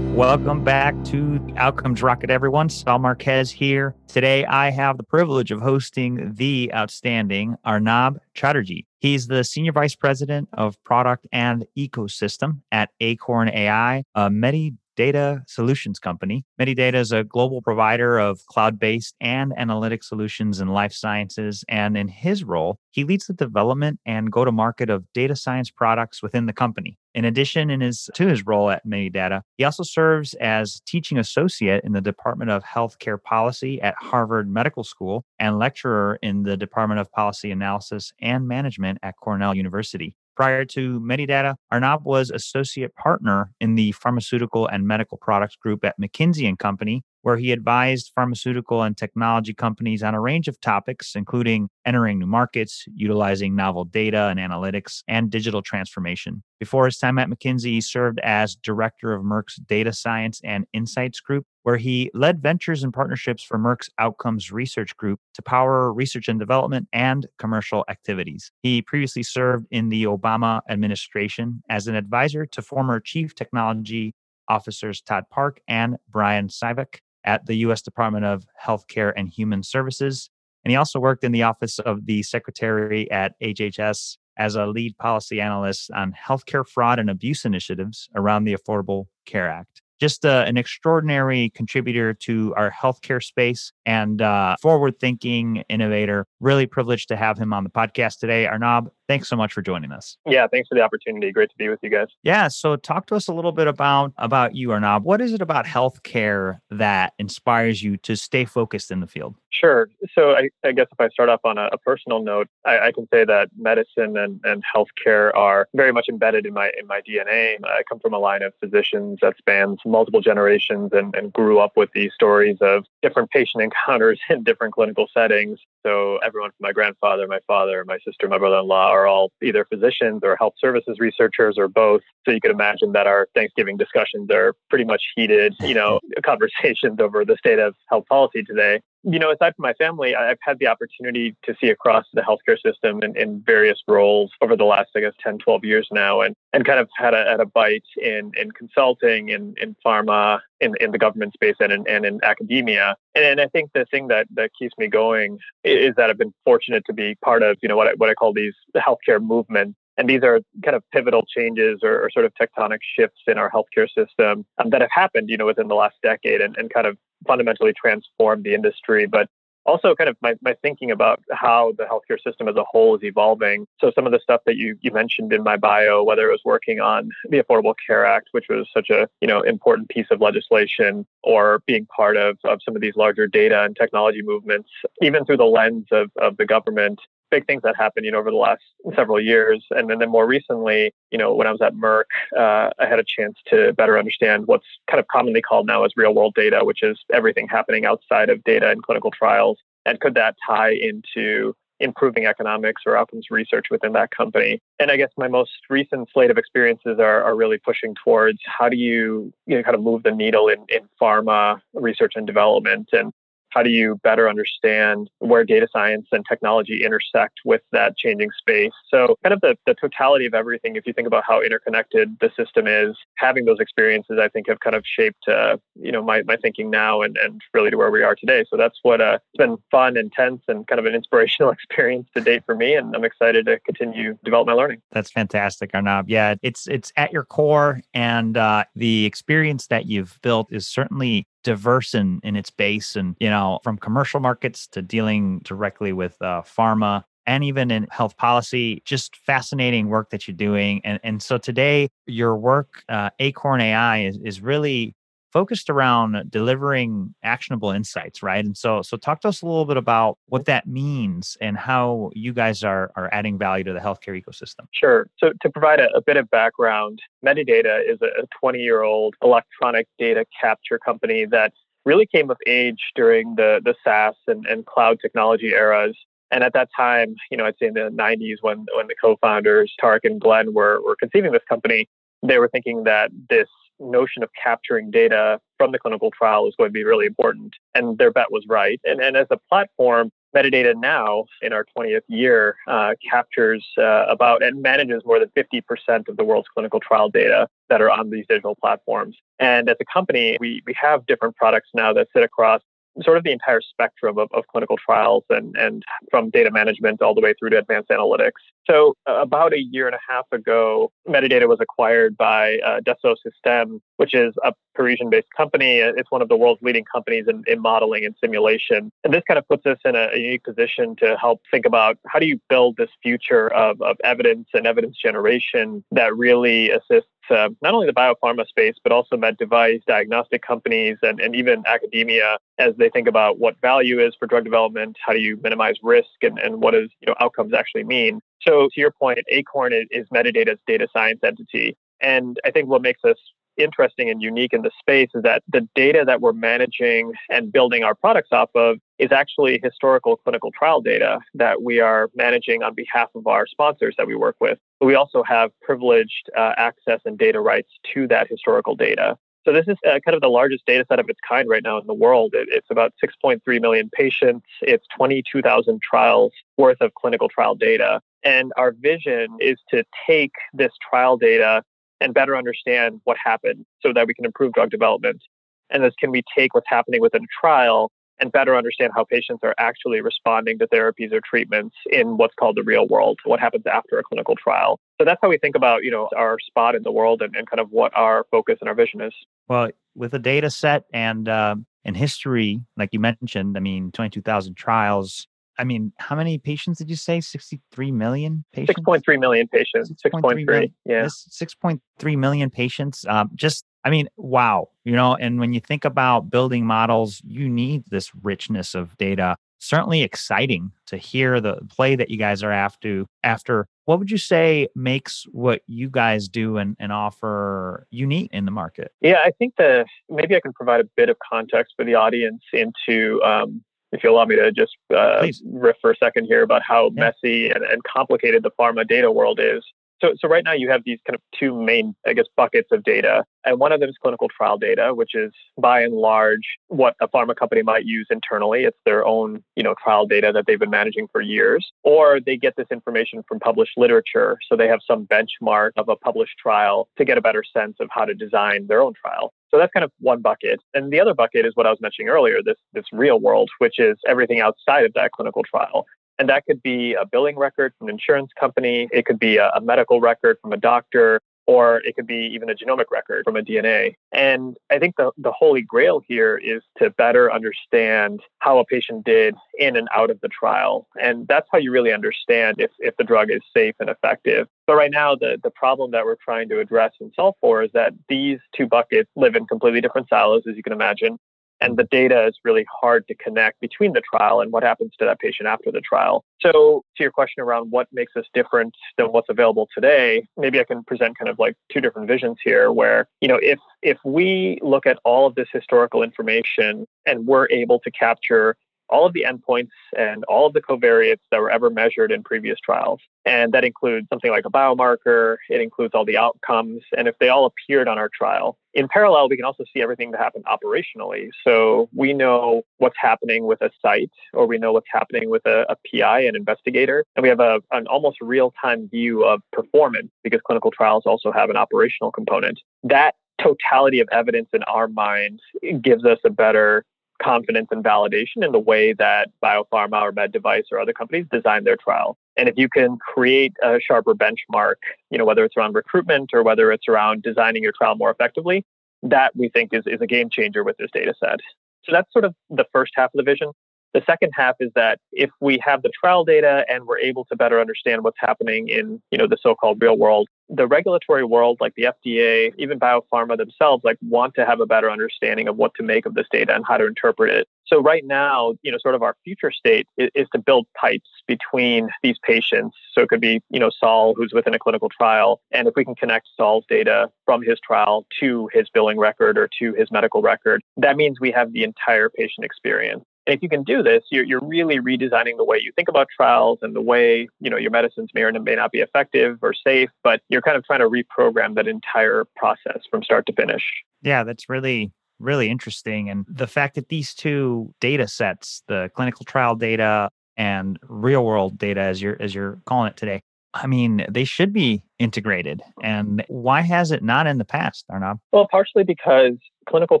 Welcome 0.14 0.62
back 0.62 0.94
to 1.06 1.44
Outcomes 1.56 2.00
Rocket, 2.00 2.30
everyone. 2.30 2.68
Saul 2.68 3.00
Marquez 3.00 3.50
here. 3.50 3.96
Today, 4.06 4.44
I 4.44 4.70
have 4.70 4.98
the 4.98 5.02
privilege 5.02 5.50
of 5.50 5.60
hosting 5.60 6.34
the 6.34 6.70
outstanding 6.72 7.56
Arnab 7.64 8.20
Chatterjee. 8.34 8.87
He's 9.00 9.28
the 9.28 9.44
Senior 9.44 9.72
Vice 9.72 9.94
President 9.94 10.48
of 10.52 10.82
Product 10.82 11.26
and 11.32 11.64
Ecosystem 11.76 12.60
at 12.72 12.90
Acorn 13.00 13.48
AI, 13.48 14.04
a 14.14 14.30
Medi 14.30 14.74
data 14.98 15.44
solutions 15.46 16.00
company. 16.00 16.44
Medidata 16.60 16.96
is 16.96 17.12
a 17.12 17.22
global 17.22 17.62
provider 17.62 18.18
of 18.18 18.44
cloud 18.46 18.80
based 18.80 19.14
and 19.20 19.54
analytic 19.56 20.02
solutions 20.02 20.60
in 20.60 20.66
life 20.66 20.92
sciences. 20.92 21.64
And 21.68 21.96
in 21.96 22.08
his 22.08 22.42
role, 22.42 22.80
he 22.90 23.04
leads 23.04 23.28
the 23.28 23.32
development 23.32 24.00
and 24.04 24.32
go 24.32 24.44
to 24.44 24.50
market 24.50 24.90
of 24.90 25.04
data 25.14 25.36
science 25.36 25.70
products 25.70 26.20
within 26.20 26.46
the 26.46 26.52
company. 26.52 26.98
In 27.14 27.24
addition, 27.24 27.70
in 27.70 27.80
his, 27.80 28.10
to 28.14 28.26
his 28.26 28.44
role 28.44 28.70
at 28.70 28.84
Medidata, 28.84 29.42
he 29.56 29.62
also 29.62 29.84
serves 29.84 30.34
as 30.34 30.82
teaching 30.84 31.16
associate 31.16 31.84
in 31.84 31.92
the 31.92 32.00
Department 32.00 32.50
of 32.50 32.64
Healthcare 32.64 33.22
Policy 33.22 33.80
at 33.80 33.94
Harvard 33.98 34.50
Medical 34.50 34.82
School 34.82 35.24
and 35.38 35.60
lecturer 35.60 36.18
in 36.22 36.42
the 36.42 36.56
Department 36.56 37.00
of 37.00 37.10
Policy 37.12 37.52
Analysis 37.52 38.12
and 38.20 38.48
Management 38.48 38.98
at 39.04 39.14
Cornell 39.16 39.54
University. 39.54 40.16
Prior 40.38 40.64
to 40.66 41.00
Medidata, 41.00 41.56
Arnab 41.72 42.04
was 42.04 42.30
associate 42.30 42.94
partner 42.94 43.50
in 43.60 43.74
the 43.74 43.90
pharmaceutical 43.90 44.68
and 44.68 44.86
medical 44.86 45.18
products 45.18 45.56
group 45.56 45.84
at 45.84 45.96
McKinsey 46.00 46.46
and 46.48 46.56
Company, 46.56 47.02
where 47.22 47.36
he 47.36 47.50
advised 47.50 48.12
pharmaceutical 48.14 48.84
and 48.84 48.96
technology 48.96 49.52
companies 49.52 50.00
on 50.00 50.14
a 50.14 50.20
range 50.20 50.46
of 50.46 50.60
topics, 50.60 51.16
including 51.16 51.68
entering 51.84 52.20
new 52.20 52.26
markets, 52.26 52.84
utilizing 52.94 53.56
novel 53.56 53.84
data 53.84 54.28
and 54.28 54.38
analytics, 54.38 55.02
and 55.08 55.28
digital 55.28 55.60
transformation. 55.60 56.44
Before 56.60 56.84
his 56.84 56.98
time 56.98 57.18
at 57.18 57.28
McKinsey, 57.28 57.72
he 57.72 57.80
served 57.80 58.20
as 58.20 58.54
director 58.54 59.12
of 59.12 59.24
Merck's 59.24 59.56
Data 59.56 59.92
Science 59.92 60.40
and 60.44 60.66
Insights 60.72 61.18
Group, 61.18 61.46
where 61.68 61.76
he 61.76 62.10
led 62.14 62.40
ventures 62.40 62.82
and 62.82 62.94
partnerships 62.94 63.42
for 63.42 63.58
Merck's 63.58 63.90
Outcomes 63.98 64.50
Research 64.50 64.96
Group 64.96 65.20
to 65.34 65.42
power 65.42 65.92
research 65.92 66.26
and 66.26 66.40
development 66.40 66.88
and 66.94 67.26
commercial 67.38 67.84
activities. 67.90 68.50
He 68.62 68.80
previously 68.80 69.22
served 69.22 69.66
in 69.70 69.90
the 69.90 70.04
Obama 70.04 70.62
administration 70.70 71.62
as 71.68 71.86
an 71.86 71.94
advisor 71.94 72.46
to 72.46 72.62
former 72.62 73.00
Chief 73.00 73.34
Technology 73.34 74.14
Officers 74.48 75.02
Todd 75.02 75.24
Park 75.30 75.60
and 75.68 75.98
Bryan 76.08 76.48
Sivak 76.48 77.00
at 77.24 77.44
the 77.44 77.56
U.S. 77.56 77.82
Department 77.82 78.24
of 78.24 78.46
Healthcare 78.64 79.12
and 79.14 79.28
Human 79.28 79.62
Services. 79.62 80.30
And 80.64 80.70
he 80.70 80.76
also 80.76 80.98
worked 80.98 81.22
in 81.22 81.32
the 81.32 81.42
office 81.42 81.78
of 81.80 82.06
the 82.06 82.22
secretary 82.22 83.10
at 83.10 83.38
HHS 83.42 84.16
as 84.38 84.56
a 84.56 84.64
lead 84.64 84.96
policy 84.96 85.38
analyst 85.38 85.90
on 85.90 86.14
healthcare 86.14 86.66
fraud 86.66 86.98
and 86.98 87.10
abuse 87.10 87.44
initiatives 87.44 88.08
around 88.14 88.44
the 88.44 88.56
Affordable 88.56 89.08
Care 89.26 89.50
Act 89.50 89.77
just 90.00 90.24
uh, 90.24 90.44
an 90.46 90.56
extraordinary 90.56 91.50
contributor 91.50 92.14
to 92.14 92.54
our 92.56 92.70
healthcare 92.70 93.22
space 93.22 93.72
and 93.86 94.22
uh, 94.22 94.56
forward 94.60 94.98
thinking 94.98 95.64
innovator. 95.68 96.26
Really 96.40 96.66
privileged 96.66 97.08
to 97.08 97.16
have 97.16 97.38
him 97.38 97.52
on 97.52 97.64
the 97.64 97.70
podcast 97.70 98.18
today. 98.18 98.46
Arnab, 98.46 98.90
thanks 99.08 99.28
so 99.28 99.36
much 99.36 99.52
for 99.52 99.62
joining 99.62 99.92
us. 99.92 100.16
Yeah, 100.26 100.46
thanks 100.46 100.68
for 100.68 100.74
the 100.74 100.82
opportunity. 100.82 101.32
Great 101.32 101.50
to 101.50 101.56
be 101.56 101.68
with 101.68 101.80
you 101.82 101.90
guys. 101.90 102.08
Yeah, 102.22 102.48
so 102.48 102.76
talk 102.76 103.06
to 103.06 103.16
us 103.16 103.28
a 103.28 103.32
little 103.32 103.52
bit 103.52 103.66
about 103.66 104.12
about 104.18 104.54
you, 104.54 104.72
Arnab. 104.72 105.04
What 105.04 105.20
is 105.20 105.32
it 105.32 105.42
about 105.42 105.66
healthcare 105.66 106.58
that 106.70 107.14
inspires 107.18 107.82
you 107.82 107.96
to 107.98 108.16
stay 108.16 108.44
focused 108.44 108.90
in 108.90 109.00
the 109.00 109.06
field? 109.06 109.36
Sure. 109.50 109.88
So 110.14 110.32
I, 110.32 110.50
I 110.64 110.72
guess 110.72 110.86
if 110.92 111.00
I 111.00 111.08
start 111.08 111.30
off 111.30 111.40
on 111.44 111.56
a, 111.56 111.70
a 111.72 111.78
personal 111.78 112.22
note, 112.22 112.48
I, 112.66 112.78
I, 112.88 112.92
can 112.92 113.08
say 113.12 113.24
that 113.24 113.48
medicine 113.56 114.16
and, 114.18 114.40
and 114.44 114.62
healthcare 114.62 115.34
are 115.34 115.66
very 115.74 115.90
much 115.90 116.06
embedded 116.08 116.44
in 116.44 116.52
my 116.52 116.70
in 116.78 116.86
my 116.86 117.00
DNA. 117.00 117.56
I 117.64 117.82
come 117.88 117.98
from 117.98 118.12
a 118.12 118.18
line 118.18 118.42
of 118.42 118.52
physicians 118.60 119.18
that 119.22 119.38
spans 119.38 119.78
multiple 119.86 120.20
generations 120.20 120.90
and, 120.92 121.14
and 121.16 121.32
grew 121.32 121.58
up 121.60 121.72
with 121.76 121.88
these 121.94 122.12
stories 122.12 122.58
of 122.60 122.84
different 123.00 123.30
patient 123.30 123.62
encounters 123.62 124.20
in 124.28 124.44
different 124.44 124.74
clinical 124.74 125.08
settings. 125.14 125.58
So 125.84 126.18
everyone 126.18 126.50
from 126.50 126.64
my 126.64 126.72
grandfather, 126.72 127.26
my 127.26 127.40
father, 127.46 127.84
my 127.86 127.98
sister, 128.06 128.28
my 128.28 128.38
brother-in-law 128.38 128.90
are 128.90 129.06
all 129.06 129.32
either 129.42 129.64
physicians 129.64 130.20
or 130.22 130.36
health 130.36 130.54
services 130.58 130.98
researchers 131.00 131.56
or 131.56 131.68
both. 131.68 132.02
So 132.26 132.32
you 132.32 132.40
could 132.40 132.50
imagine 132.50 132.92
that 132.92 133.06
our 133.06 133.28
Thanksgiving 133.34 133.78
discussions 133.78 134.30
are 134.30 134.54
pretty 134.68 134.84
much 134.84 135.02
heated, 135.16 135.54
you 135.60 135.74
know, 135.74 136.00
conversations 136.22 137.00
over 137.00 137.24
the 137.24 137.36
state 137.38 137.58
of 137.58 137.74
health 137.88 138.04
policy 138.08 138.42
today 138.42 138.82
you 139.04 139.18
know, 139.18 139.30
aside 139.30 139.54
from 139.54 139.62
my 139.62 139.74
family, 139.74 140.14
I've 140.14 140.38
had 140.40 140.58
the 140.58 140.66
opportunity 140.66 141.36
to 141.44 141.54
see 141.60 141.68
across 141.68 142.04
the 142.12 142.22
healthcare 142.22 142.60
system 142.60 143.02
in, 143.02 143.16
in 143.16 143.42
various 143.46 143.78
roles 143.86 144.32
over 144.42 144.56
the 144.56 144.64
last, 144.64 144.90
I 144.96 145.00
guess, 145.00 145.12
10, 145.22 145.38
12 145.38 145.64
years 145.64 145.88
now, 145.92 146.20
and, 146.20 146.34
and 146.52 146.64
kind 146.64 146.80
of 146.80 146.88
had 146.96 147.14
a, 147.14 147.24
had 147.24 147.40
a 147.40 147.46
bite 147.46 147.84
in, 147.96 148.32
in 148.36 148.50
consulting, 148.50 149.28
in, 149.28 149.54
in 149.60 149.76
pharma, 149.84 150.40
in, 150.60 150.74
in 150.80 150.90
the 150.90 150.98
government 150.98 151.32
space, 151.32 151.54
and 151.60 151.72
in, 151.72 151.88
and 151.88 152.04
in 152.04 152.18
academia. 152.24 152.96
And, 153.14 153.24
and 153.24 153.40
I 153.40 153.46
think 153.46 153.70
the 153.72 153.86
thing 153.90 154.08
that, 154.08 154.26
that 154.34 154.50
keeps 154.58 154.74
me 154.78 154.88
going 154.88 155.38
is 155.62 155.94
that 155.96 156.10
I've 156.10 156.18
been 156.18 156.34
fortunate 156.44 156.84
to 156.86 156.92
be 156.92 157.14
part 157.24 157.42
of, 157.42 157.56
you 157.62 157.68
know, 157.68 157.76
what 157.76 157.88
I, 157.88 157.92
what 157.94 158.10
I 158.10 158.14
call 158.14 158.32
these 158.32 158.54
the 158.74 158.80
healthcare 158.80 159.22
movements 159.22 159.76
and 159.98 160.08
these 160.08 160.22
are 160.22 160.40
kind 160.64 160.76
of 160.76 160.84
pivotal 160.92 161.24
changes 161.26 161.80
or, 161.82 162.00
or, 162.00 162.10
sort 162.10 162.24
of 162.24 162.32
tectonic 162.40 162.78
shifts 162.96 163.20
in 163.26 163.36
our 163.36 163.50
healthcare 163.50 163.88
system 163.88 164.46
um, 164.58 164.70
that 164.70 164.80
have 164.80 164.90
happened, 164.92 165.28
you 165.28 165.36
know, 165.36 165.46
within 165.46 165.66
the 165.66 165.74
last 165.74 165.96
decade 166.04 166.40
and, 166.40 166.56
and 166.56 166.72
kind 166.72 166.86
of 166.86 166.96
fundamentally 167.26 167.72
transformed 167.72 168.44
the 168.44 168.54
industry. 168.54 169.06
But 169.06 169.28
also 169.68 169.94
kind 169.94 170.08
of 170.08 170.16
my, 170.22 170.34
my 170.40 170.54
thinking 170.62 170.90
about 170.90 171.22
how 171.30 171.72
the 171.76 171.84
healthcare 171.84 172.20
system 172.22 172.48
as 172.48 172.56
a 172.56 172.64
whole 172.64 172.96
is 172.96 173.04
evolving. 173.04 173.66
So 173.80 173.92
some 173.94 174.06
of 174.06 174.12
the 174.12 174.20
stuff 174.22 174.40
that 174.46 174.56
you, 174.56 174.78
you 174.80 174.90
mentioned 174.90 175.32
in 175.32 175.42
my 175.42 175.56
bio, 175.56 176.02
whether 176.02 176.26
it 176.26 176.32
was 176.32 176.40
working 176.44 176.80
on 176.80 177.10
the 177.28 177.42
Affordable 177.42 177.74
Care 177.86 178.06
Act, 178.06 178.28
which 178.32 178.46
was 178.48 178.66
such 178.72 178.88
a 178.90 179.08
you 179.20 179.28
know 179.28 179.42
important 179.42 179.90
piece 179.90 180.06
of 180.10 180.20
legislation, 180.20 181.06
or 181.22 181.62
being 181.66 181.86
part 181.94 182.16
of, 182.16 182.38
of 182.44 182.60
some 182.64 182.74
of 182.74 182.82
these 182.82 182.96
larger 182.96 183.26
data 183.26 183.62
and 183.62 183.76
technology 183.76 184.22
movements, 184.22 184.70
even 185.02 185.24
through 185.24 185.36
the 185.36 185.44
lens 185.44 185.86
of, 185.92 186.10
of 186.16 186.36
the 186.38 186.46
government 186.46 186.98
big 187.30 187.46
things 187.46 187.62
that 187.62 187.76
happened, 187.76 188.06
you 188.06 188.12
know, 188.12 188.18
over 188.18 188.30
the 188.30 188.36
last 188.36 188.62
several 188.94 189.20
years. 189.20 189.64
And 189.70 189.88
then, 189.88 189.98
then 189.98 190.10
more 190.10 190.26
recently, 190.26 190.92
you 191.10 191.18
know, 191.18 191.34
when 191.34 191.46
I 191.46 191.52
was 191.52 191.60
at 191.60 191.74
Merck, 191.74 192.04
uh, 192.36 192.70
I 192.78 192.86
had 192.86 192.98
a 192.98 193.04
chance 193.04 193.36
to 193.48 193.72
better 193.74 193.98
understand 193.98 194.46
what's 194.46 194.66
kind 194.90 195.00
of 195.00 195.06
commonly 195.08 195.42
called 195.42 195.66
now 195.66 195.84
as 195.84 195.92
real 195.96 196.14
world 196.14 196.34
data, 196.34 196.64
which 196.64 196.82
is 196.82 196.98
everything 197.12 197.48
happening 197.48 197.84
outside 197.84 198.30
of 198.30 198.42
data 198.44 198.70
and 198.70 198.82
clinical 198.82 199.10
trials. 199.10 199.58
And 199.86 200.00
could 200.00 200.14
that 200.14 200.36
tie 200.46 200.72
into 200.72 201.54
improving 201.80 202.26
economics 202.26 202.82
or 202.86 202.96
outcomes 202.96 203.26
research 203.30 203.66
within 203.70 203.92
that 203.92 204.10
company. 204.10 204.60
And 204.78 204.90
I 204.90 204.96
guess 204.96 205.10
my 205.16 205.28
most 205.28 205.52
recent 205.70 206.08
slate 206.12 206.30
of 206.30 206.38
experiences 206.38 206.98
are, 206.98 207.22
are 207.22 207.36
really 207.36 207.58
pushing 207.58 207.94
towards 208.04 208.38
how 208.44 208.68
do 208.68 208.76
you, 208.76 209.32
you 209.46 209.56
know, 209.56 209.62
kind 209.62 209.76
of 209.76 209.82
move 209.82 210.02
the 210.02 210.10
needle 210.10 210.48
in, 210.48 210.64
in 210.68 210.88
pharma 211.00 211.60
research 211.74 212.14
and 212.16 212.26
development 212.26 212.88
and 212.92 213.12
how 213.50 213.62
do 213.62 213.70
you 213.70 213.98
better 214.02 214.28
understand 214.28 215.10
where 215.18 215.44
data 215.44 215.68
science 215.72 216.06
and 216.12 216.24
technology 216.28 216.84
intersect 216.84 217.40
with 217.44 217.62
that 217.72 217.96
changing 217.96 218.30
space? 218.38 218.72
So, 218.90 219.16
kind 219.22 219.32
of 219.32 219.40
the, 219.40 219.56
the 219.66 219.74
totality 219.74 220.26
of 220.26 220.34
everything, 220.34 220.76
if 220.76 220.86
you 220.86 220.92
think 220.92 221.06
about 221.06 221.24
how 221.26 221.42
interconnected 221.42 222.16
the 222.20 222.30
system 222.36 222.66
is, 222.66 222.96
having 223.16 223.44
those 223.44 223.60
experiences, 223.60 224.18
I 224.20 224.28
think, 224.28 224.48
have 224.48 224.60
kind 224.60 224.76
of 224.76 224.84
shaped, 224.84 225.28
uh, 225.28 225.56
you 225.74 225.92
know, 225.92 226.02
my, 226.02 226.22
my 226.22 226.36
thinking 226.36 226.70
now 226.70 227.02
and, 227.02 227.16
and 227.18 227.40
really 227.54 227.70
to 227.70 227.76
where 227.76 227.90
we 227.90 228.02
are 228.02 228.14
today. 228.14 228.44
So, 228.50 228.56
that's 228.56 228.78
what 228.82 229.00
uh, 229.00 229.18
it's 229.32 229.38
been 229.38 229.56
fun, 229.70 229.96
intense, 229.96 230.42
and 230.48 230.66
kind 230.66 230.78
of 230.78 230.86
an 230.86 230.94
inspirational 230.94 231.50
experience 231.58 232.08
to 232.14 232.20
date 232.20 232.42
for 232.44 232.54
me. 232.54 232.74
And 232.74 232.94
I'm 232.94 233.04
excited 233.04 233.46
to 233.46 233.58
continue 233.60 234.18
develop 234.24 234.46
my 234.46 234.52
learning. 234.52 234.82
That's 234.92 235.10
fantastic, 235.10 235.70
Arnab. 235.74 236.08
Yeah, 236.08 236.34
it's 236.42 236.66
it's 236.68 236.92
at 236.96 237.12
your 237.12 237.24
core, 237.24 237.80
and 237.94 238.36
uh, 238.36 238.64
the 238.74 239.04
experience 239.04 239.68
that 239.68 239.86
you've 239.86 240.18
built 240.22 240.52
is 240.52 240.66
certainly 240.66 241.26
diverse 241.44 241.94
in, 241.94 242.20
in 242.22 242.36
its 242.36 242.50
base 242.50 242.96
and 242.96 243.16
you 243.20 243.30
know 243.30 243.60
from 243.62 243.78
commercial 243.78 244.20
markets 244.20 244.66
to 244.66 244.82
dealing 244.82 245.40
directly 245.40 245.92
with 245.92 246.16
uh, 246.20 246.42
pharma 246.42 247.04
and 247.26 247.44
even 247.44 247.70
in 247.70 247.86
health 247.90 248.16
policy 248.16 248.82
just 248.84 249.16
fascinating 249.16 249.88
work 249.88 250.08
that 250.10 250.26
you're 250.26 250.36
doing. 250.36 250.80
And, 250.82 250.98
and 251.04 251.22
so 251.22 251.36
today 251.36 251.90
your 252.06 252.36
work 252.36 252.82
uh, 252.88 253.10
acorn 253.18 253.60
ai 253.60 254.04
is, 254.04 254.18
is 254.24 254.40
really 254.40 254.94
focused 255.32 255.68
around 255.68 256.30
delivering 256.30 257.14
actionable 257.22 257.70
insights, 257.70 258.22
right? 258.22 258.44
And 258.44 258.56
so, 258.56 258.82
so 258.82 258.96
talk 258.96 259.20
to 259.22 259.28
us 259.28 259.42
a 259.42 259.46
little 259.46 259.64
bit 259.64 259.76
about 259.76 260.18
what 260.26 260.46
that 260.46 260.66
means 260.66 261.36
and 261.40 261.56
how 261.56 262.10
you 262.14 262.32
guys 262.32 262.62
are 262.62 262.90
are 262.96 263.08
adding 263.12 263.38
value 263.38 263.64
to 263.64 263.72
the 263.72 263.80
healthcare 263.80 264.20
ecosystem. 264.20 264.66
Sure. 264.72 265.06
So, 265.18 265.32
to 265.40 265.50
provide 265.50 265.80
a, 265.80 265.88
a 265.94 266.00
bit 266.00 266.16
of 266.16 266.30
background, 266.30 267.00
Medidata 267.24 267.80
is 267.88 267.98
a 268.02 268.26
20 268.40 268.58
year 268.58 268.82
old 268.82 269.14
electronic 269.22 269.86
data 269.98 270.24
capture 270.40 270.78
company 270.78 271.26
that 271.26 271.52
really 271.84 272.06
came 272.06 272.30
of 272.30 272.38
age 272.46 272.80
during 272.94 273.34
the 273.36 273.60
the 273.64 273.74
SaaS 273.84 274.14
and, 274.26 274.46
and 274.46 274.66
cloud 274.66 274.98
technology 275.00 275.48
eras. 275.52 275.96
And 276.30 276.44
at 276.44 276.52
that 276.52 276.68
time, 276.76 277.16
you 277.30 277.38
know, 277.38 277.46
I'd 277.46 277.54
say 277.58 277.68
in 277.68 277.74
the 277.74 277.90
90s 277.90 278.36
when 278.42 278.66
when 278.76 278.86
the 278.86 278.94
co-founders 279.00 279.72
Tarek 279.82 280.00
and 280.04 280.20
Glen 280.20 280.52
were 280.52 280.80
were 280.84 280.96
conceiving 280.96 281.32
this 281.32 281.42
company, 281.48 281.88
they 282.22 282.38
were 282.38 282.48
thinking 282.48 282.84
that 282.84 283.10
this 283.30 283.48
notion 283.80 284.22
of 284.22 284.30
capturing 284.42 284.90
data 284.90 285.40
from 285.56 285.72
the 285.72 285.78
clinical 285.78 286.10
trial 286.10 286.44
was 286.44 286.54
going 286.56 286.68
to 286.68 286.72
be 286.72 286.84
really 286.84 287.06
important. 287.06 287.54
And 287.74 287.98
their 287.98 288.10
bet 288.10 288.30
was 288.30 288.44
right. 288.48 288.80
And, 288.84 289.00
and 289.00 289.16
as 289.16 289.26
a 289.30 289.38
platform, 289.48 290.10
Medidata 290.36 290.74
now, 290.76 291.24
in 291.40 291.52
our 291.52 291.64
20th 291.76 292.02
year, 292.08 292.56
uh, 292.66 292.94
captures 293.08 293.66
uh, 293.78 294.04
about 294.08 294.42
and 294.42 294.60
manages 294.60 295.02
more 295.04 295.18
than 295.18 295.30
50% 295.36 296.08
of 296.08 296.16
the 296.16 296.24
world's 296.24 296.48
clinical 296.52 296.80
trial 296.80 297.08
data 297.08 297.48
that 297.70 297.80
are 297.80 297.90
on 297.90 298.10
these 298.10 298.26
digital 298.28 298.54
platforms. 298.54 299.16
And 299.38 299.70
as 299.70 299.76
a 299.80 299.84
company, 299.90 300.36
we, 300.38 300.62
we 300.66 300.74
have 300.80 301.06
different 301.06 301.36
products 301.36 301.70
now 301.74 301.92
that 301.94 302.08
sit 302.14 302.22
across 302.22 302.60
sort 303.02 303.16
of 303.16 303.24
the 303.24 303.30
entire 303.30 303.60
spectrum 303.60 304.18
of, 304.18 304.28
of 304.32 304.46
clinical 304.48 304.76
trials 304.76 305.24
and, 305.30 305.56
and 305.56 305.82
from 306.10 306.30
data 306.30 306.50
management 306.50 307.00
all 307.00 307.14
the 307.14 307.20
way 307.20 307.34
through 307.38 307.50
to 307.50 307.58
advanced 307.58 307.90
analytics. 307.90 308.32
So, 308.70 308.94
about 309.06 309.54
a 309.54 309.60
year 309.60 309.86
and 309.86 309.94
a 309.94 310.00
half 310.06 310.26
ago, 310.30 310.92
Medidata 311.08 311.48
was 311.48 311.58
acquired 311.60 312.16
by 312.18 312.58
uh, 312.58 312.80
Dassault 312.80 313.16
Systèmes, 313.26 313.80
which 313.96 314.14
is 314.14 314.34
a 314.44 314.52
Parisian 314.74 315.08
based 315.08 315.28
company. 315.34 315.78
It's 315.78 316.10
one 316.10 316.20
of 316.20 316.28
the 316.28 316.36
world's 316.36 316.60
leading 316.62 316.84
companies 316.84 317.24
in, 317.28 317.44
in 317.46 317.62
modeling 317.62 318.04
and 318.04 318.14
simulation. 318.22 318.90
And 319.04 319.14
this 319.14 319.22
kind 319.26 319.38
of 319.38 319.48
puts 319.48 319.64
us 319.64 319.78
in 319.84 319.96
a, 319.96 320.10
a 320.12 320.18
unique 320.18 320.44
position 320.44 320.96
to 320.96 321.16
help 321.18 321.40
think 321.50 321.64
about 321.64 321.96
how 322.06 322.18
do 322.18 322.26
you 322.26 322.38
build 322.50 322.76
this 322.76 322.90
future 323.02 323.52
of, 323.54 323.80
of 323.80 323.96
evidence 324.04 324.48
and 324.52 324.66
evidence 324.66 324.96
generation 325.02 325.82
that 325.92 326.14
really 326.14 326.70
assists 326.70 327.08
uh, 327.30 327.48
not 327.62 327.74
only 327.74 327.86
the 327.86 327.92
biopharma 327.92 328.46
space, 328.46 328.74
but 328.82 328.92
also 328.92 329.16
med 329.16 329.36
device, 329.36 329.80
diagnostic 329.86 330.42
companies, 330.42 330.96
and, 331.02 331.20
and 331.20 331.34
even 331.34 331.62
academia 331.66 332.38
as 332.58 332.74
they 332.78 332.88
think 332.88 333.08
about 333.08 333.38
what 333.38 333.54
value 333.60 334.00
is 334.00 334.14
for 334.18 334.26
drug 334.26 334.44
development, 334.44 334.96
how 335.04 335.12
do 335.12 335.20
you 335.20 335.38
minimize 335.42 335.76
risk, 335.82 336.08
and, 336.22 336.38
and 336.38 336.62
what 336.62 336.72
does 336.72 336.88
you 337.00 337.06
know, 337.06 337.14
outcomes 337.20 337.52
actually 337.52 337.84
mean. 337.84 338.20
So, 338.46 338.68
to 338.72 338.80
your 338.80 338.90
point, 338.90 339.18
Acorn 339.28 339.72
is, 339.72 340.06
Medidata's 340.12 340.60
data 340.66 340.88
science 340.92 341.20
entity. 341.24 341.76
And 342.00 342.38
I 342.44 342.50
think 342.50 342.68
what 342.68 342.82
makes 342.82 343.04
us 343.04 343.16
interesting 343.58 344.08
and 344.08 344.22
unique 344.22 344.52
in 344.52 344.62
the 344.62 344.70
space 344.78 345.10
is 345.14 345.22
that 345.24 345.42
the 345.48 345.68
data 345.74 346.04
that 346.06 346.20
we're 346.20 346.32
managing 346.32 347.12
and 347.28 347.52
building 347.52 347.82
our 347.82 347.94
products 347.94 348.28
off 348.32 348.50
of 348.54 348.78
is 348.98 349.12
actually 349.12 349.60
historical 349.62 350.16
clinical 350.16 350.50
trial 350.52 350.80
data 350.80 351.18
that 351.34 351.62
we 351.62 351.80
are 351.80 352.08
managing 352.14 352.62
on 352.62 352.74
behalf 352.74 353.08
of 353.14 353.26
our 353.26 353.46
sponsors 353.46 353.94
that 353.98 354.06
we 354.06 354.14
work 354.14 354.36
with. 354.40 354.58
We 354.80 354.94
also 354.94 355.22
have 355.24 355.50
privileged 355.60 356.30
uh, 356.36 356.52
access 356.56 357.00
and 357.04 357.18
data 357.18 357.40
rights 357.40 357.70
to 357.94 358.06
that 358.08 358.28
historical 358.28 358.74
data. 358.74 359.16
So 359.48 359.54
this 359.54 359.64
is 359.66 359.78
uh, 359.86 359.98
kind 360.04 360.14
of 360.14 360.20
the 360.20 360.28
largest 360.28 360.66
data 360.66 360.84
set 360.90 360.98
of 360.98 361.08
its 361.08 361.18
kind 361.26 361.48
right 361.48 361.62
now 361.62 361.78
in 361.78 361.86
the 361.86 361.94
world. 361.94 362.34
It, 362.34 362.48
it's 362.50 362.66
about 362.68 362.92
6.3 363.02 363.40
million 363.62 363.88
patients. 363.94 364.44
It's 364.60 364.84
22,000 364.94 365.80
trials 365.80 366.32
worth 366.58 366.76
of 366.82 366.92
clinical 366.92 367.30
trial 367.30 367.54
data. 367.54 368.02
And 368.22 368.52
our 368.58 368.72
vision 368.72 369.28
is 369.40 369.56
to 369.70 369.84
take 370.06 370.32
this 370.52 370.72
trial 370.90 371.16
data 371.16 371.62
and 371.98 372.12
better 372.12 372.36
understand 372.36 373.00
what 373.04 373.16
happened 373.24 373.64
so 373.80 373.94
that 373.94 374.06
we 374.06 374.12
can 374.12 374.26
improve 374.26 374.52
drug 374.52 374.68
development. 374.68 375.22
And 375.70 375.82
this 375.82 375.94
can 375.98 376.10
we 376.10 376.22
take 376.36 376.52
what's 376.52 376.68
happening 376.68 377.00
within 377.00 377.22
a 377.22 377.40
trial 377.40 377.90
and 378.20 378.32
better 378.32 378.56
understand 378.56 378.92
how 378.94 379.04
patients 379.04 379.40
are 379.42 379.54
actually 379.58 380.00
responding 380.00 380.58
to 380.58 380.66
therapies 380.66 381.12
or 381.12 381.20
treatments 381.20 381.76
in 381.90 382.16
what's 382.16 382.34
called 382.34 382.56
the 382.56 382.62
real 382.62 382.86
world, 382.86 383.18
what 383.24 383.40
happens 383.40 383.64
after 383.66 383.98
a 383.98 384.02
clinical 384.02 384.34
trial. 384.36 384.80
So 385.00 385.04
that's 385.04 385.18
how 385.22 385.28
we 385.28 385.38
think 385.38 385.56
about, 385.56 385.84
you 385.84 385.90
know, 385.90 386.08
our 386.16 386.38
spot 386.40 386.74
in 386.74 386.82
the 386.82 386.92
world 386.92 387.22
and, 387.22 387.34
and 387.36 387.48
kind 387.48 387.60
of 387.60 387.70
what 387.70 387.96
our 387.96 388.26
focus 388.30 388.58
and 388.60 388.68
our 388.68 388.74
vision 388.74 389.00
is. 389.00 389.14
Well, 389.48 389.70
with 389.94 390.14
a 390.14 390.18
data 390.18 390.50
set 390.50 390.84
and 390.92 391.28
uh, 391.28 391.56
and 391.84 391.96
history, 391.96 392.60
like 392.76 392.90
you 392.92 393.00
mentioned, 393.00 393.56
I 393.56 393.60
mean, 393.60 393.92
22,000 393.92 394.54
trials, 394.54 395.26
I 395.58 395.64
mean, 395.64 395.92
how 395.98 396.14
many 396.14 396.38
patients 396.38 396.78
did 396.78 396.88
you 396.88 396.96
say? 396.96 397.20
63 397.20 397.90
million 397.90 398.44
patients? 398.52 398.78
6.3 398.80 399.18
million 399.18 399.48
patients. 399.48 399.92
6.3. 400.04 400.72
Yeah. 400.84 401.06
6.3 401.06 402.18
million 402.18 402.50
patients. 402.50 403.04
Um, 403.06 403.30
just, 403.34 403.64
I 403.84 403.90
mean, 403.90 404.08
wow. 404.16 404.68
You 404.84 404.92
know, 404.92 405.14
and 405.14 405.38
when 405.38 405.52
you 405.52 405.60
think 405.60 405.84
about 405.84 406.30
building 406.30 406.66
models, 406.66 407.22
you 407.24 407.48
need 407.48 407.84
this 407.90 408.10
richness 408.22 408.74
of 408.74 408.96
data. 408.98 409.36
Certainly 409.60 410.02
exciting 410.02 410.72
to 410.86 410.96
hear 410.96 411.40
the 411.40 411.56
play 411.68 411.96
that 411.96 412.10
you 412.10 412.16
guys 412.16 412.42
are 412.42 412.52
after. 412.52 413.04
After 413.24 413.66
what 413.86 413.98
would 413.98 414.10
you 414.10 414.18
say 414.18 414.68
makes 414.74 415.24
what 415.32 415.62
you 415.66 415.88
guys 415.90 416.28
do 416.28 416.58
and, 416.58 416.76
and 416.78 416.92
offer 416.92 417.86
unique 417.90 418.30
in 418.32 418.44
the 418.44 418.50
market? 418.50 418.92
Yeah, 419.00 419.18
I 419.24 419.30
think 419.38 419.54
that 419.58 419.86
maybe 420.08 420.36
I 420.36 420.40
can 420.40 420.52
provide 420.52 420.80
a 420.80 420.88
bit 420.96 421.08
of 421.08 421.16
context 421.28 421.74
for 421.76 421.84
the 421.84 421.94
audience 421.94 422.42
into 422.52 423.20
um, 423.22 423.62
if 423.92 424.04
you 424.04 424.10
allow 424.10 424.26
me 424.26 424.36
to 424.36 424.52
just 424.52 424.76
uh, 424.94 425.26
riff 425.44 425.76
for 425.80 425.90
a 425.90 425.96
second 425.96 426.26
here 426.26 426.42
about 426.42 426.62
how 426.62 426.90
yeah. 426.94 427.00
messy 427.00 427.48
and, 427.48 427.64
and 427.64 427.82
complicated 427.84 428.42
the 428.42 428.50
pharma 428.58 428.86
data 428.86 429.10
world 429.10 429.40
is. 429.42 429.64
So, 430.00 430.14
so 430.18 430.28
right 430.28 430.44
now 430.44 430.52
you 430.52 430.70
have 430.70 430.82
these 430.84 431.00
kind 431.06 431.14
of 431.14 431.22
two 431.38 431.60
main, 431.60 431.94
I 432.06 432.12
guess, 432.12 432.26
buckets 432.36 432.68
of 432.70 432.84
data, 432.84 433.24
and 433.44 433.58
one 433.58 433.72
of 433.72 433.80
them 433.80 433.88
is 433.88 433.96
clinical 434.00 434.28
trial 434.28 434.58
data, 434.58 434.94
which 434.94 435.14
is 435.14 435.32
by 435.60 435.80
and 435.82 435.94
large 435.94 436.42
what 436.68 436.94
a 437.00 437.08
pharma 437.08 437.34
company 437.34 437.62
might 437.62 437.84
use 437.84 438.06
internally. 438.10 438.64
It's 438.64 438.78
their 438.84 439.04
own, 439.04 439.42
you 439.56 439.62
know, 439.62 439.74
trial 439.82 440.06
data 440.06 440.30
that 440.32 440.44
they've 440.46 440.58
been 440.58 440.70
managing 440.70 441.08
for 441.10 441.20
years, 441.20 441.66
or 441.82 442.20
they 442.20 442.36
get 442.36 442.54
this 442.56 442.68
information 442.70 443.24
from 443.26 443.40
published 443.40 443.72
literature, 443.76 444.38
so 444.48 444.56
they 444.56 444.68
have 444.68 444.80
some 444.86 445.06
benchmark 445.06 445.70
of 445.76 445.88
a 445.88 445.96
published 445.96 446.38
trial 446.38 446.88
to 446.96 447.04
get 447.04 447.18
a 447.18 447.22
better 447.22 447.42
sense 447.42 447.76
of 447.80 447.88
how 447.90 448.04
to 448.04 448.14
design 448.14 448.66
their 448.68 448.82
own 448.82 448.92
trial. 448.94 449.32
So 449.50 449.58
that's 449.58 449.72
kind 449.72 449.84
of 449.84 449.90
one 449.98 450.20
bucket, 450.20 450.60
and 450.74 450.92
the 450.92 451.00
other 451.00 451.14
bucket 451.14 451.46
is 451.46 451.52
what 451.54 451.66
I 451.66 451.70
was 451.70 451.80
mentioning 451.80 452.08
earlier, 452.08 452.38
this 452.44 452.58
this 452.72 452.84
real 452.92 453.18
world, 453.18 453.50
which 453.58 453.78
is 453.78 453.96
everything 454.06 454.40
outside 454.40 454.84
of 454.84 454.92
that 454.94 455.12
clinical 455.12 455.42
trial. 455.42 455.86
And 456.18 456.28
that 456.28 456.44
could 456.46 456.62
be 456.62 456.94
a 456.94 457.06
billing 457.06 457.36
record 457.38 457.72
from 457.78 457.88
an 457.88 457.94
insurance 457.94 458.30
company, 458.38 458.88
it 458.92 459.06
could 459.06 459.18
be 459.18 459.36
a, 459.36 459.50
a 459.50 459.60
medical 459.60 460.00
record 460.00 460.38
from 460.42 460.52
a 460.52 460.56
doctor, 460.56 461.20
or 461.48 461.78
it 461.78 461.96
could 461.96 462.06
be 462.06 462.30
even 462.34 462.50
a 462.50 462.54
genomic 462.54 462.84
record 462.90 463.24
from 463.24 463.34
a 463.34 463.40
DNA. 463.40 463.94
And 464.12 464.58
I 464.70 464.78
think 464.78 464.96
the, 464.96 465.12
the 465.16 465.32
holy 465.32 465.62
grail 465.62 466.02
here 466.06 466.36
is 466.36 466.62
to 466.76 466.90
better 466.90 467.32
understand 467.32 468.20
how 468.40 468.58
a 468.58 468.66
patient 468.66 469.06
did 469.06 469.34
in 469.58 469.74
and 469.74 469.88
out 469.94 470.10
of 470.10 470.20
the 470.20 470.28
trial. 470.28 470.86
And 471.00 471.26
that's 471.26 471.48
how 471.50 471.56
you 471.56 471.72
really 471.72 471.90
understand 471.90 472.56
if, 472.58 472.70
if 472.80 472.94
the 472.98 473.04
drug 473.04 473.30
is 473.30 473.40
safe 473.56 473.74
and 473.80 473.88
effective. 473.88 474.46
But 474.66 474.76
right 474.76 474.90
now, 474.90 475.14
the, 475.14 475.40
the 475.42 475.50
problem 475.50 475.90
that 475.92 476.04
we're 476.04 476.16
trying 476.22 476.50
to 476.50 476.60
address 476.60 476.92
and 477.00 477.10
solve 477.16 477.34
for 477.40 477.62
is 477.62 477.70
that 477.72 477.94
these 478.10 478.40
two 478.54 478.66
buckets 478.66 479.10
live 479.16 479.34
in 479.34 479.46
completely 479.46 479.80
different 479.80 480.10
silos, 480.10 480.42
as 480.46 480.54
you 480.54 480.62
can 480.62 480.74
imagine 480.74 481.18
and 481.60 481.76
the 481.76 481.84
data 481.84 482.26
is 482.26 482.36
really 482.44 482.66
hard 482.80 483.06
to 483.08 483.14
connect 483.14 483.60
between 483.60 483.92
the 483.92 484.00
trial 484.00 484.40
and 484.40 484.52
what 484.52 484.62
happens 484.62 484.92
to 484.98 485.04
that 485.04 485.18
patient 485.18 485.48
after 485.48 485.70
the 485.70 485.80
trial. 485.80 486.24
So, 486.40 486.84
to 486.96 487.02
your 487.02 487.10
question 487.10 487.42
around 487.42 487.70
what 487.70 487.88
makes 487.92 488.16
us 488.16 488.24
different 488.34 488.74
than 488.96 489.06
what's 489.06 489.28
available 489.28 489.68
today, 489.74 490.26
maybe 490.36 490.60
I 490.60 490.64
can 490.64 490.84
present 490.84 491.18
kind 491.18 491.28
of 491.28 491.38
like 491.38 491.56
two 491.72 491.80
different 491.80 492.08
visions 492.08 492.38
here 492.42 492.72
where, 492.72 493.08
you 493.20 493.28
know, 493.28 493.38
if 493.42 493.58
if 493.82 493.98
we 494.04 494.58
look 494.62 494.86
at 494.86 494.98
all 495.04 495.26
of 495.26 495.34
this 495.34 495.48
historical 495.52 496.02
information 496.02 496.86
and 497.06 497.26
we're 497.26 497.48
able 497.50 497.78
to 497.80 497.90
capture 497.90 498.56
all 498.90 499.06
of 499.06 499.12
the 499.12 499.24
endpoints 499.28 499.70
and 499.96 500.24
all 500.24 500.46
of 500.46 500.52
the 500.52 500.62
covariates 500.62 501.20
that 501.30 501.40
were 501.40 501.50
ever 501.50 501.70
measured 501.70 502.10
in 502.10 502.22
previous 502.22 502.58
trials. 502.60 503.00
And 503.28 503.52
that 503.52 503.64
includes 503.64 504.06
something 504.10 504.30
like 504.30 504.46
a 504.46 504.50
biomarker, 504.50 505.36
it 505.50 505.60
includes 505.60 505.94
all 505.94 506.04
the 506.04 506.16
outcomes, 506.16 506.82
and 506.96 507.06
if 507.06 507.14
they 507.18 507.28
all 507.28 507.44
appeared 507.44 507.86
on 507.86 507.98
our 507.98 508.08
trial. 508.08 508.56
In 508.74 508.88
parallel, 508.88 509.28
we 509.28 509.36
can 509.36 509.44
also 509.44 509.64
see 509.72 509.82
everything 509.82 510.12
that 510.12 510.20
happened 510.20 510.44
operationally. 510.46 511.28
So 511.44 511.88
we 511.94 512.14
know 512.14 512.62
what's 512.78 512.96
happening 512.98 513.44
with 513.44 513.60
a 513.60 513.70
site, 513.82 514.10
or 514.32 514.46
we 514.46 514.56
know 514.56 514.72
what's 514.72 514.86
happening 514.90 515.28
with 515.28 515.44
a, 515.46 515.66
a 515.68 515.76
PI, 515.90 516.20
an 516.22 516.36
investigator, 516.36 517.04
and 517.16 517.22
we 517.22 517.28
have 517.28 517.40
a, 517.40 517.60
an 517.72 517.86
almost 517.86 518.16
real 518.20 518.52
time 518.60 518.88
view 518.88 519.24
of 519.24 519.42
performance 519.52 520.10
because 520.24 520.40
clinical 520.46 520.70
trials 520.70 521.02
also 521.04 521.30
have 521.30 521.50
an 521.50 521.56
operational 521.56 522.10
component. 522.10 522.58
That 522.82 523.14
totality 523.42 524.00
of 524.00 524.08
evidence 524.10 524.48
in 524.52 524.62
our 524.64 524.88
minds 524.88 525.42
gives 525.82 526.04
us 526.04 526.18
a 526.24 526.30
better 526.30 526.84
confidence 527.22 527.68
and 527.70 527.84
validation 527.84 528.44
in 528.44 528.52
the 528.52 528.58
way 528.58 528.92
that 528.94 529.30
biopharma 529.42 530.00
or 530.02 530.12
med 530.12 530.32
device 530.32 530.64
or 530.70 530.78
other 530.78 530.92
companies 530.92 531.26
design 531.32 531.64
their 531.64 531.76
trial. 531.76 532.16
And 532.36 532.48
if 532.48 532.56
you 532.56 532.68
can 532.68 532.96
create 532.98 533.52
a 533.62 533.78
sharper 533.80 534.14
benchmark, 534.14 534.76
you 535.10 535.18
know, 535.18 535.24
whether 535.24 535.44
it's 535.44 535.56
around 535.56 535.74
recruitment 535.74 536.30
or 536.32 536.42
whether 536.42 536.70
it's 536.70 536.88
around 536.88 537.22
designing 537.22 537.62
your 537.62 537.72
trial 537.72 537.96
more 537.96 538.10
effectively, 538.10 538.64
that 539.02 539.34
we 539.36 539.48
think 539.48 539.72
is, 539.72 539.84
is 539.86 540.00
a 540.00 540.06
game 540.06 540.30
changer 540.30 540.64
with 540.64 540.76
this 540.78 540.90
data 540.92 541.14
set. 541.18 541.40
So 541.84 541.92
that's 541.92 542.12
sort 542.12 542.24
of 542.24 542.34
the 542.50 542.64
first 542.72 542.92
half 542.94 543.10
of 543.14 543.18
the 543.18 543.22
vision. 543.22 543.50
The 543.94 544.02
second 544.04 544.32
half 544.34 544.56
is 544.60 544.70
that 544.74 544.98
if 545.12 545.30
we 545.40 545.58
have 545.64 545.82
the 545.82 545.90
trial 545.98 546.24
data 546.24 546.64
and 546.68 546.84
we're 546.86 546.98
able 546.98 547.24
to 547.26 547.36
better 547.36 547.60
understand 547.60 548.04
what's 548.04 548.18
happening 548.20 548.68
in, 548.68 549.00
you 549.10 549.18
know, 549.18 549.26
the 549.26 549.38
so-called 549.40 549.80
real 549.80 549.96
world, 549.96 550.28
the 550.48 550.66
regulatory 550.66 551.24
world, 551.24 551.58
like 551.60 551.74
the 551.74 551.88
FDA, 552.06 552.52
even 552.58 552.78
biopharma 552.78 553.36
themselves, 553.36 553.84
like 553.84 553.98
want 554.02 554.34
to 554.34 554.46
have 554.46 554.60
a 554.60 554.66
better 554.66 554.90
understanding 554.90 555.48
of 555.48 555.56
what 555.56 555.74
to 555.74 555.82
make 555.82 556.06
of 556.06 556.14
this 556.14 556.26
data 556.30 556.54
and 556.54 556.64
how 556.66 556.76
to 556.76 556.86
interpret 556.86 557.32
it. 557.32 557.48
So 557.66 557.80
right 557.80 558.04
now, 558.04 558.54
you 558.62 558.72
know, 558.72 558.78
sort 558.78 558.94
of 558.94 559.02
our 559.02 559.14
future 559.24 559.50
state 559.50 559.86
is, 559.98 560.10
is 560.14 560.26
to 560.32 560.38
build 560.38 560.66
pipes 560.74 561.08
between 561.26 561.88
these 562.02 562.16
patients. 562.22 562.76
So 562.92 563.02
it 563.02 563.08
could 563.08 563.20
be, 563.20 563.40
you 563.50 563.60
know, 563.60 563.70
Saul 563.70 564.14
who's 564.14 564.32
within 564.32 564.54
a 564.54 564.58
clinical 564.58 564.88
trial, 564.88 565.40
and 565.50 565.68
if 565.68 565.74
we 565.76 565.84
can 565.84 565.94
connect 565.94 566.28
Saul's 566.36 566.64
data 566.68 567.10
from 567.24 567.42
his 567.42 567.58
trial 567.60 568.06
to 568.20 568.48
his 568.52 568.68
billing 568.72 568.98
record 568.98 569.36
or 569.36 569.48
to 569.58 569.74
his 569.74 569.90
medical 569.90 570.22
record, 570.22 570.62
that 570.76 570.96
means 570.96 571.20
we 571.20 571.30
have 571.30 571.52
the 571.52 571.62
entire 571.62 572.08
patient 572.08 572.44
experience. 572.44 573.04
And 573.28 573.36
if 573.36 573.42
you 573.42 573.48
can 573.50 573.62
do 573.62 573.82
this, 573.82 574.04
you're, 574.10 574.24
you're 574.24 574.40
really 574.42 574.78
redesigning 574.78 575.36
the 575.36 575.44
way 575.44 575.60
you 575.62 575.70
think 575.76 575.88
about 575.88 576.08
trials 576.14 576.60
and 576.62 576.74
the 576.74 576.80
way, 576.80 577.28
you 577.40 577.50
know, 577.50 577.58
your 577.58 577.70
medicines 577.70 578.08
may 578.14 578.22
or 578.22 578.32
may 578.32 578.54
not 578.54 578.72
be 578.72 578.78
effective 578.78 579.38
or 579.42 579.52
safe, 579.52 579.90
but 580.02 580.22
you're 580.30 580.40
kind 580.40 580.56
of 580.56 580.64
trying 580.64 580.80
to 580.80 580.88
reprogram 580.88 581.54
that 581.54 581.68
entire 581.68 582.24
process 582.36 582.80
from 582.90 583.02
start 583.02 583.26
to 583.26 583.34
finish. 583.34 583.62
Yeah, 584.02 584.24
that's 584.24 584.48
really 584.48 584.90
really 585.20 585.50
interesting 585.50 586.08
and 586.08 586.24
the 586.28 586.46
fact 586.46 586.76
that 586.76 586.90
these 586.90 587.12
two 587.12 587.74
data 587.80 588.06
sets 588.06 588.62
the 588.68 588.88
clinical 588.94 589.24
trial 589.24 589.56
data 589.56 590.08
and 590.36 590.78
real 590.86 591.24
world 591.24 591.58
data 591.58 591.80
as 591.80 592.00
you're 592.00 592.16
as 592.22 592.32
you're 592.32 592.60
calling 592.66 592.88
it 592.88 592.96
today 592.96 593.20
I 593.54 593.66
mean, 593.66 594.04
they 594.08 594.24
should 594.24 594.52
be 594.52 594.82
integrated. 594.98 595.62
And 595.82 596.24
why 596.28 596.60
has 596.60 596.90
it 596.90 597.02
not 597.02 597.26
in 597.26 597.38
the 597.38 597.44
past, 597.44 597.84
Arnab? 597.88 598.18
Well, 598.32 598.46
partially 598.50 598.84
because 598.84 599.34
clinical 599.66 600.00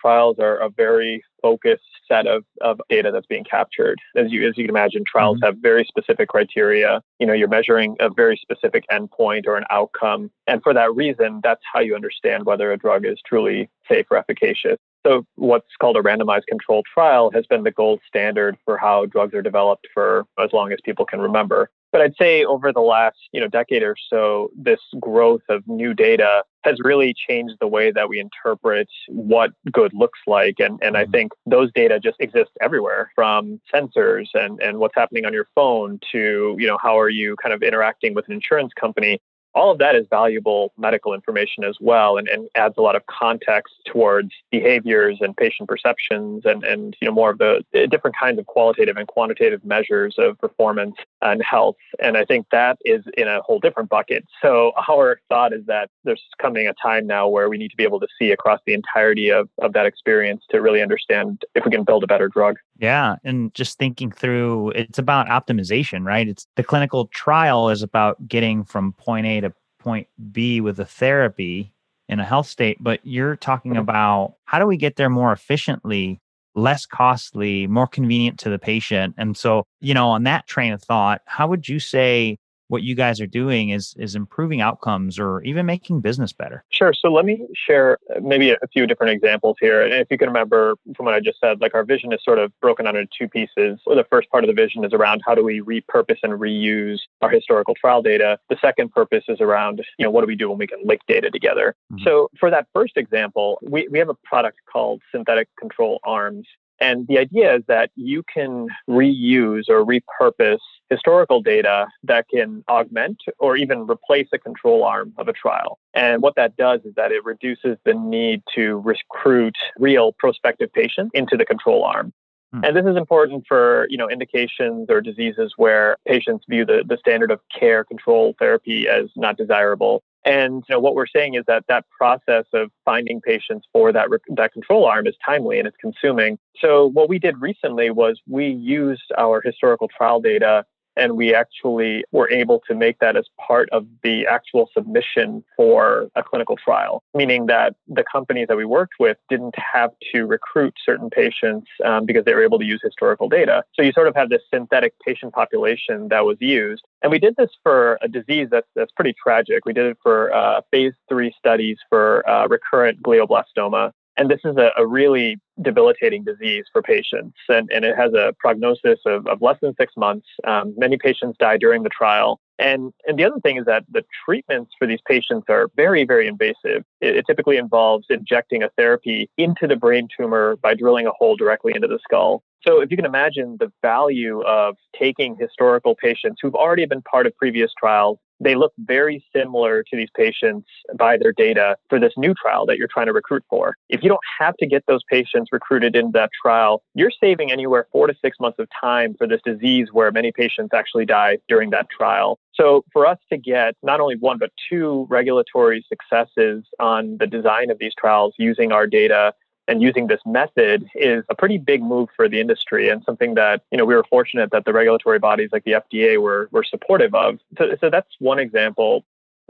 trials 0.00 0.36
are 0.38 0.56
a 0.56 0.68
very 0.68 1.22
focused 1.42 1.82
set 2.06 2.26
of, 2.26 2.44
of 2.60 2.80
data 2.88 3.10
that's 3.12 3.26
being 3.26 3.44
captured. 3.44 3.98
As 4.16 4.30
you 4.30 4.46
as 4.48 4.58
you 4.58 4.64
can 4.64 4.74
imagine, 4.74 5.04
trials 5.04 5.38
mm-hmm. 5.38 5.46
have 5.46 5.56
very 5.58 5.84
specific 5.84 6.28
criteria. 6.28 7.02
You 7.18 7.26
know, 7.26 7.32
you're 7.32 7.48
measuring 7.48 7.96
a 8.00 8.10
very 8.10 8.38
specific 8.40 8.84
endpoint 8.90 9.46
or 9.46 9.56
an 9.56 9.64
outcome. 9.70 10.30
And 10.46 10.62
for 10.62 10.74
that 10.74 10.94
reason, 10.94 11.40
that's 11.42 11.62
how 11.72 11.80
you 11.80 11.94
understand 11.94 12.46
whether 12.46 12.72
a 12.72 12.76
drug 12.76 13.06
is 13.06 13.18
truly 13.26 13.70
safe 13.88 14.06
or 14.10 14.16
efficacious. 14.16 14.76
So, 15.06 15.24
what's 15.36 15.68
called 15.80 15.96
a 15.96 16.02
randomized 16.02 16.46
controlled 16.48 16.86
trial 16.92 17.30
has 17.32 17.46
been 17.46 17.62
the 17.62 17.70
gold 17.70 18.00
standard 18.06 18.58
for 18.64 18.76
how 18.76 19.06
drugs 19.06 19.34
are 19.34 19.42
developed 19.42 19.86
for 19.94 20.26
as 20.38 20.52
long 20.52 20.72
as 20.72 20.78
people 20.84 21.06
can 21.06 21.20
remember. 21.20 21.70
But 21.92 22.02
I'd 22.02 22.14
say 22.16 22.44
over 22.44 22.72
the 22.72 22.80
last, 22.80 23.18
you 23.32 23.40
know, 23.40 23.48
decade 23.48 23.82
or 23.82 23.96
so, 24.08 24.50
this 24.56 24.80
growth 25.00 25.42
of 25.48 25.66
new 25.66 25.92
data 25.92 26.44
has 26.62 26.76
really 26.84 27.14
changed 27.28 27.54
the 27.60 27.66
way 27.66 27.90
that 27.90 28.08
we 28.08 28.20
interpret 28.20 28.88
what 29.08 29.50
good 29.72 29.92
looks 29.94 30.20
like. 30.26 30.56
And, 30.60 30.78
and 30.82 30.96
I 30.96 31.02
mm-hmm. 31.02 31.12
think 31.12 31.32
those 31.46 31.70
data 31.74 31.98
just 31.98 32.20
exist 32.20 32.50
everywhere 32.60 33.10
from 33.14 33.60
sensors 33.72 34.26
and, 34.34 34.60
and 34.60 34.78
what's 34.78 34.94
happening 34.94 35.24
on 35.24 35.32
your 35.32 35.48
phone 35.54 35.98
to, 36.12 36.56
you 36.58 36.66
know, 36.66 36.78
how 36.80 36.98
are 36.98 37.08
you 37.08 37.34
kind 37.42 37.54
of 37.54 37.62
interacting 37.62 38.14
with 38.14 38.28
an 38.28 38.34
insurance 38.34 38.72
company 38.78 39.20
all 39.54 39.70
of 39.70 39.78
that 39.78 39.94
is 39.94 40.06
valuable 40.10 40.72
medical 40.78 41.14
information 41.14 41.64
as 41.64 41.76
well 41.80 42.16
and, 42.16 42.28
and 42.28 42.48
adds 42.54 42.74
a 42.78 42.80
lot 42.80 42.96
of 42.96 43.02
context 43.06 43.74
towards 43.86 44.30
behaviors 44.50 45.18
and 45.20 45.36
patient 45.36 45.68
perceptions 45.68 46.42
and, 46.44 46.64
and 46.64 46.96
you 47.00 47.06
know 47.06 47.14
more 47.14 47.30
of 47.30 47.38
the 47.38 47.62
different 47.90 48.16
kinds 48.16 48.38
of 48.38 48.46
qualitative 48.46 48.96
and 48.96 49.08
quantitative 49.08 49.64
measures 49.64 50.14
of 50.18 50.38
performance 50.38 50.94
and 51.22 51.42
health. 51.42 51.76
And 52.02 52.16
i 52.16 52.24
think 52.24 52.46
that 52.52 52.78
is 52.84 53.04
in 53.16 53.28
a 53.28 53.40
whole 53.42 53.58
different 53.58 53.88
bucket. 53.88 54.24
So 54.42 54.72
our 54.88 55.20
thought 55.28 55.52
is 55.52 55.64
that 55.66 55.90
there's 56.04 56.22
coming 56.40 56.66
a 56.66 56.74
time 56.82 57.06
now 57.06 57.28
where 57.28 57.48
we 57.48 57.58
need 57.58 57.70
to 57.70 57.76
be 57.76 57.84
able 57.84 58.00
to 58.00 58.08
see 58.18 58.30
across 58.30 58.60
the 58.66 58.74
entirety 58.74 59.30
of, 59.30 59.48
of 59.58 59.72
that 59.72 59.86
experience 59.86 60.44
to 60.50 60.60
really 60.60 60.82
understand 60.82 61.42
if 61.54 61.64
we 61.64 61.70
can 61.70 61.84
build 61.84 62.04
a 62.04 62.06
better 62.06 62.28
drug 62.28 62.56
yeah. 62.80 63.16
And 63.24 63.54
just 63.54 63.78
thinking 63.78 64.10
through, 64.10 64.70
it's 64.70 64.98
about 64.98 65.26
optimization, 65.28 66.04
right? 66.04 66.26
It's 66.26 66.46
the 66.56 66.64
clinical 66.64 67.06
trial 67.08 67.68
is 67.68 67.82
about 67.82 68.26
getting 68.26 68.64
from 68.64 68.94
point 68.94 69.26
A 69.26 69.40
to 69.42 69.52
point 69.78 70.08
B 70.32 70.60
with 70.60 70.80
a 70.80 70.86
therapy 70.86 71.72
in 72.08 72.20
a 72.20 72.24
health 72.24 72.46
state, 72.46 72.78
but 72.80 73.00
you're 73.04 73.36
talking 73.36 73.72
mm-hmm. 73.72 73.82
about 73.82 74.34
how 74.46 74.58
do 74.58 74.66
we 74.66 74.76
get 74.76 74.96
there 74.96 75.10
more 75.10 75.32
efficiently, 75.32 76.18
less 76.54 76.86
costly, 76.86 77.66
more 77.66 77.86
convenient 77.86 78.38
to 78.40 78.50
the 78.50 78.58
patient. 78.58 79.14
And 79.18 79.36
so, 79.36 79.64
you 79.80 79.94
know, 79.94 80.08
on 80.08 80.24
that 80.24 80.46
train 80.46 80.72
of 80.72 80.82
thought, 80.82 81.20
how 81.26 81.46
would 81.48 81.68
you 81.68 81.78
say 81.78 82.38
what 82.70 82.82
you 82.82 82.94
guys 82.94 83.20
are 83.20 83.26
doing 83.26 83.70
is 83.70 83.94
is 83.98 84.14
improving 84.14 84.60
outcomes 84.60 85.18
or 85.18 85.42
even 85.42 85.66
making 85.66 86.00
business 86.00 86.32
better. 86.32 86.64
Sure. 86.70 86.92
So 86.94 87.12
let 87.12 87.24
me 87.24 87.46
share 87.66 87.98
uh, 88.14 88.20
maybe 88.22 88.52
a 88.52 88.68
few 88.72 88.86
different 88.86 89.12
examples 89.12 89.56
here. 89.60 89.82
And 89.82 89.92
if 89.94 90.06
you 90.08 90.16
can 90.16 90.28
remember 90.28 90.76
from 90.96 91.06
what 91.06 91.14
i 91.14 91.20
just 91.20 91.40
said 91.40 91.60
like 91.60 91.74
our 91.74 91.84
vision 91.84 92.12
is 92.12 92.20
sort 92.24 92.38
of 92.38 92.52
broken 92.60 92.84
down 92.84 92.96
into 92.96 93.10
two 93.18 93.28
pieces. 93.28 93.80
The 93.84 94.06
first 94.08 94.30
part 94.30 94.44
of 94.44 94.48
the 94.48 94.54
vision 94.54 94.84
is 94.84 94.92
around 94.92 95.22
how 95.26 95.34
do 95.34 95.44
we 95.44 95.60
repurpose 95.60 96.18
and 96.22 96.34
reuse 96.34 97.00
our 97.22 97.28
historical 97.30 97.74
trial 97.74 98.02
data. 98.02 98.38
The 98.48 98.56
second 98.60 98.92
purpose 98.92 99.24
is 99.28 99.40
around 99.40 99.82
you 99.98 100.04
know 100.04 100.10
what 100.10 100.20
do 100.20 100.28
we 100.28 100.36
do 100.36 100.48
when 100.48 100.58
we 100.58 100.68
can 100.68 100.80
link 100.84 101.00
data 101.08 101.30
together? 101.30 101.74
Mm-hmm. 101.92 102.04
so 102.04 102.30
for 102.38 102.50
that 102.50 102.66
first 102.72 102.96
example 102.96 103.58
we, 103.62 103.88
we 103.88 103.98
have 103.98 104.08
a 104.08 104.14
product 104.24 104.58
called 104.70 105.02
synthetic 105.12 105.48
control 105.58 105.98
arms 106.04 106.46
and 106.80 107.06
the 107.08 107.18
idea 107.18 107.56
is 107.56 107.62
that 107.68 107.90
you 107.96 108.22
can 108.32 108.68
reuse 108.88 109.68
or 109.68 109.84
repurpose 109.84 110.58
historical 110.88 111.40
data 111.40 111.86
that 112.02 112.26
can 112.28 112.64
augment 112.68 113.18
or 113.38 113.56
even 113.56 113.86
replace 113.86 114.26
a 114.32 114.38
control 114.38 114.82
arm 114.82 115.12
of 115.18 115.28
a 115.28 115.32
trial. 115.32 115.78
And 115.94 116.20
what 116.20 116.34
that 116.36 116.56
does 116.56 116.80
is 116.84 116.94
that 116.96 117.12
it 117.12 117.24
reduces 117.24 117.76
the 117.84 117.94
need 117.94 118.42
to 118.56 118.78
recruit 118.80 119.54
real 119.78 120.12
prospective 120.18 120.72
patients 120.72 121.10
into 121.14 121.36
the 121.36 121.44
control 121.44 121.84
arm. 121.84 122.12
Hmm. 122.52 122.64
And 122.64 122.76
this 122.76 122.84
is 122.84 122.96
important 122.96 123.44
for, 123.46 123.86
you 123.88 123.96
know, 123.96 124.08
indications 124.08 124.86
or 124.90 125.00
diseases 125.00 125.54
where 125.56 125.96
patients 126.06 126.44
view 126.48 126.64
the, 126.64 126.82
the 126.86 126.96
standard 126.98 127.30
of 127.30 127.40
care 127.56 127.84
control 127.84 128.34
therapy 128.38 128.88
as 128.88 129.08
not 129.16 129.36
desirable. 129.36 130.02
And 130.24 130.62
you 130.68 130.74
know, 130.74 130.80
what 130.80 130.94
we're 130.94 131.06
saying 131.06 131.34
is 131.34 131.44
that 131.46 131.64
that 131.68 131.86
process 131.90 132.44
of 132.52 132.70
finding 132.84 133.20
patients 133.20 133.66
for 133.72 133.92
that, 133.92 134.08
that 134.36 134.52
control 134.52 134.84
arm 134.84 135.06
is 135.06 135.14
timely 135.24 135.58
and 135.58 135.66
it's 135.66 135.76
consuming. 135.78 136.38
So 136.60 136.86
what 136.86 137.08
we 137.08 137.18
did 137.18 137.40
recently 137.40 137.90
was 137.90 138.20
we 138.28 138.48
used 138.48 139.12
our 139.16 139.40
historical 139.42 139.88
trial 139.88 140.20
data 140.20 140.64
and 141.00 141.16
we 141.16 141.34
actually 141.34 142.04
were 142.12 142.30
able 142.30 142.60
to 142.68 142.74
make 142.74 142.98
that 143.00 143.16
as 143.16 143.26
part 143.44 143.68
of 143.70 143.86
the 144.02 144.26
actual 144.26 144.68
submission 144.76 145.42
for 145.56 146.08
a 146.14 146.22
clinical 146.22 146.56
trial, 146.56 147.02
meaning 147.14 147.46
that 147.46 147.74
the 147.88 148.04
companies 148.04 148.46
that 148.48 148.56
we 148.56 148.64
worked 148.64 148.94
with 149.00 149.16
didn't 149.28 149.54
have 149.56 149.90
to 150.12 150.26
recruit 150.26 150.74
certain 150.84 151.08
patients 151.08 151.66
um, 151.84 152.04
because 152.04 152.24
they 152.24 152.34
were 152.34 152.44
able 152.44 152.58
to 152.58 152.64
use 152.64 152.80
historical 152.84 153.28
data. 153.28 153.64
So 153.74 153.82
you 153.82 153.92
sort 153.92 154.08
of 154.08 154.14
have 154.14 154.28
this 154.28 154.42
synthetic 154.52 154.92
patient 155.06 155.32
population 155.32 156.08
that 156.08 156.24
was 156.24 156.36
used. 156.40 156.84
And 157.02 157.10
we 157.10 157.18
did 157.18 157.34
this 157.36 157.50
for 157.62 157.98
a 158.02 158.08
disease 158.08 158.48
that's, 158.50 158.68
that's 158.76 158.92
pretty 158.92 159.14
tragic. 159.22 159.64
We 159.64 159.72
did 159.72 159.86
it 159.86 159.98
for 160.02 160.32
uh, 160.34 160.60
phase 160.70 160.92
three 161.08 161.32
studies 161.38 161.78
for 161.88 162.28
uh, 162.28 162.46
recurrent 162.46 163.02
glioblastoma. 163.02 163.92
And 164.20 164.30
this 164.30 164.40
is 164.44 164.54
a, 164.58 164.70
a, 164.76 164.86
really 164.86 165.38
debilitating 165.62 166.24
disease 166.24 166.66
for 166.74 166.82
patients, 166.82 167.38
and, 167.48 167.70
and 167.72 167.86
it 167.86 167.96
has 167.96 168.12
a 168.12 168.34
prognosis 168.38 168.98
of, 169.06 169.26
of 169.26 169.40
less 169.40 169.56
than 169.62 169.74
six 169.80 169.94
months. 169.96 170.26
Um, 170.46 170.74
many 170.76 170.98
patients 170.98 171.38
die 171.40 171.56
during 171.56 171.84
the 171.84 171.88
trial. 171.88 172.38
And, 172.58 172.92
and 173.06 173.18
the 173.18 173.24
other 173.24 173.40
thing 173.42 173.56
is 173.56 173.64
that 173.64 173.84
the 173.90 174.04
treatments 174.26 174.72
for 174.78 174.86
these 174.86 174.98
patients 175.08 175.46
are 175.48 175.70
very, 175.74 176.04
very 176.04 176.28
invasive. 176.28 176.84
It, 177.00 177.16
it 177.16 177.24
typically 177.26 177.56
involves 177.56 178.08
injecting 178.10 178.62
a 178.62 178.68
therapy 178.76 179.30
into 179.38 179.66
the 179.66 179.76
brain 179.76 180.06
tumor 180.14 180.56
by 180.56 180.74
drilling 180.74 181.06
a 181.06 181.12
hole 181.12 181.34
directly 181.34 181.72
into 181.74 181.88
the 181.88 181.98
skull. 182.04 182.42
So, 182.68 182.82
if 182.82 182.90
you 182.90 182.98
can 182.98 183.06
imagine 183.06 183.56
the 183.58 183.72
value 183.80 184.42
of 184.42 184.76
taking 184.98 185.34
historical 185.40 185.94
patients 185.94 186.40
who've 186.42 186.54
already 186.54 186.84
been 186.84 187.00
part 187.00 187.26
of 187.26 187.34
previous 187.38 187.72
trials 187.78 188.18
they 188.40 188.54
look 188.54 188.72
very 188.78 189.24
similar 189.34 189.82
to 189.82 189.96
these 189.96 190.08
patients 190.16 190.66
by 190.96 191.16
their 191.16 191.32
data 191.32 191.76
for 191.88 192.00
this 192.00 192.12
new 192.16 192.34
trial 192.34 192.66
that 192.66 192.78
you're 192.78 192.88
trying 192.88 193.06
to 193.06 193.12
recruit 193.12 193.44
for. 193.48 193.76
If 193.88 194.02
you 194.02 194.08
don't 194.08 194.20
have 194.38 194.56
to 194.56 194.66
get 194.66 194.84
those 194.86 195.02
patients 195.10 195.50
recruited 195.52 195.94
into 195.94 196.12
that 196.12 196.30
trial, 196.42 196.82
you're 196.94 197.12
saving 197.20 197.52
anywhere 197.52 197.86
four 197.92 198.06
to 198.06 198.14
six 198.22 198.38
months 198.40 198.58
of 198.58 198.68
time 198.80 199.14
for 199.18 199.26
this 199.26 199.40
disease 199.44 199.88
where 199.92 200.10
many 200.10 200.32
patients 200.32 200.70
actually 200.74 201.06
die 201.06 201.38
during 201.48 201.70
that 201.70 201.88
trial. 201.90 202.38
So 202.54 202.84
for 202.92 203.06
us 203.06 203.18
to 203.30 203.38
get 203.38 203.74
not 203.82 204.00
only 204.00 204.16
one, 204.16 204.38
but 204.38 204.50
two 204.68 205.06
regulatory 205.08 205.84
successes 205.88 206.64
on 206.78 207.16
the 207.18 207.26
design 207.26 207.70
of 207.70 207.78
these 207.78 207.92
trials 207.98 208.34
using 208.38 208.72
our 208.72 208.86
data 208.86 209.32
and 209.70 209.80
using 209.80 210.08
this 210.08 210.20
method 210.26 210.88
is 210.96 211.22
a 211.30 211.34
pretty 211.34 211.56
big 211.56 211.80
move 211.80 212.08
for 212.16 212.28
the 212.28 212.40
industry 212.40 212.88
and 212.88 213.04
something 213.04 213.34
that 213.34 213.62
you 213.70 213.78
know 213.78 213.84
we 213.84 213.94
were 213.94 214.04
fortunate 214.10 214.50
that 214.50 214.64
the 214.64 214.72
regulatory 214.72 215.20
bodies 215.20 215.50
like 215.52 215.64
the 215.64 215.72
FDA 215.72 216.20
were 216.20 216.48
were 216.50 216.64
supportive 216.64 217.14
of. 217.14 217.38
So, 217.56 217.76
so 217.80 217.88
that's 217.88 218.08
one 218.18 218.40
example. 218.40 219.04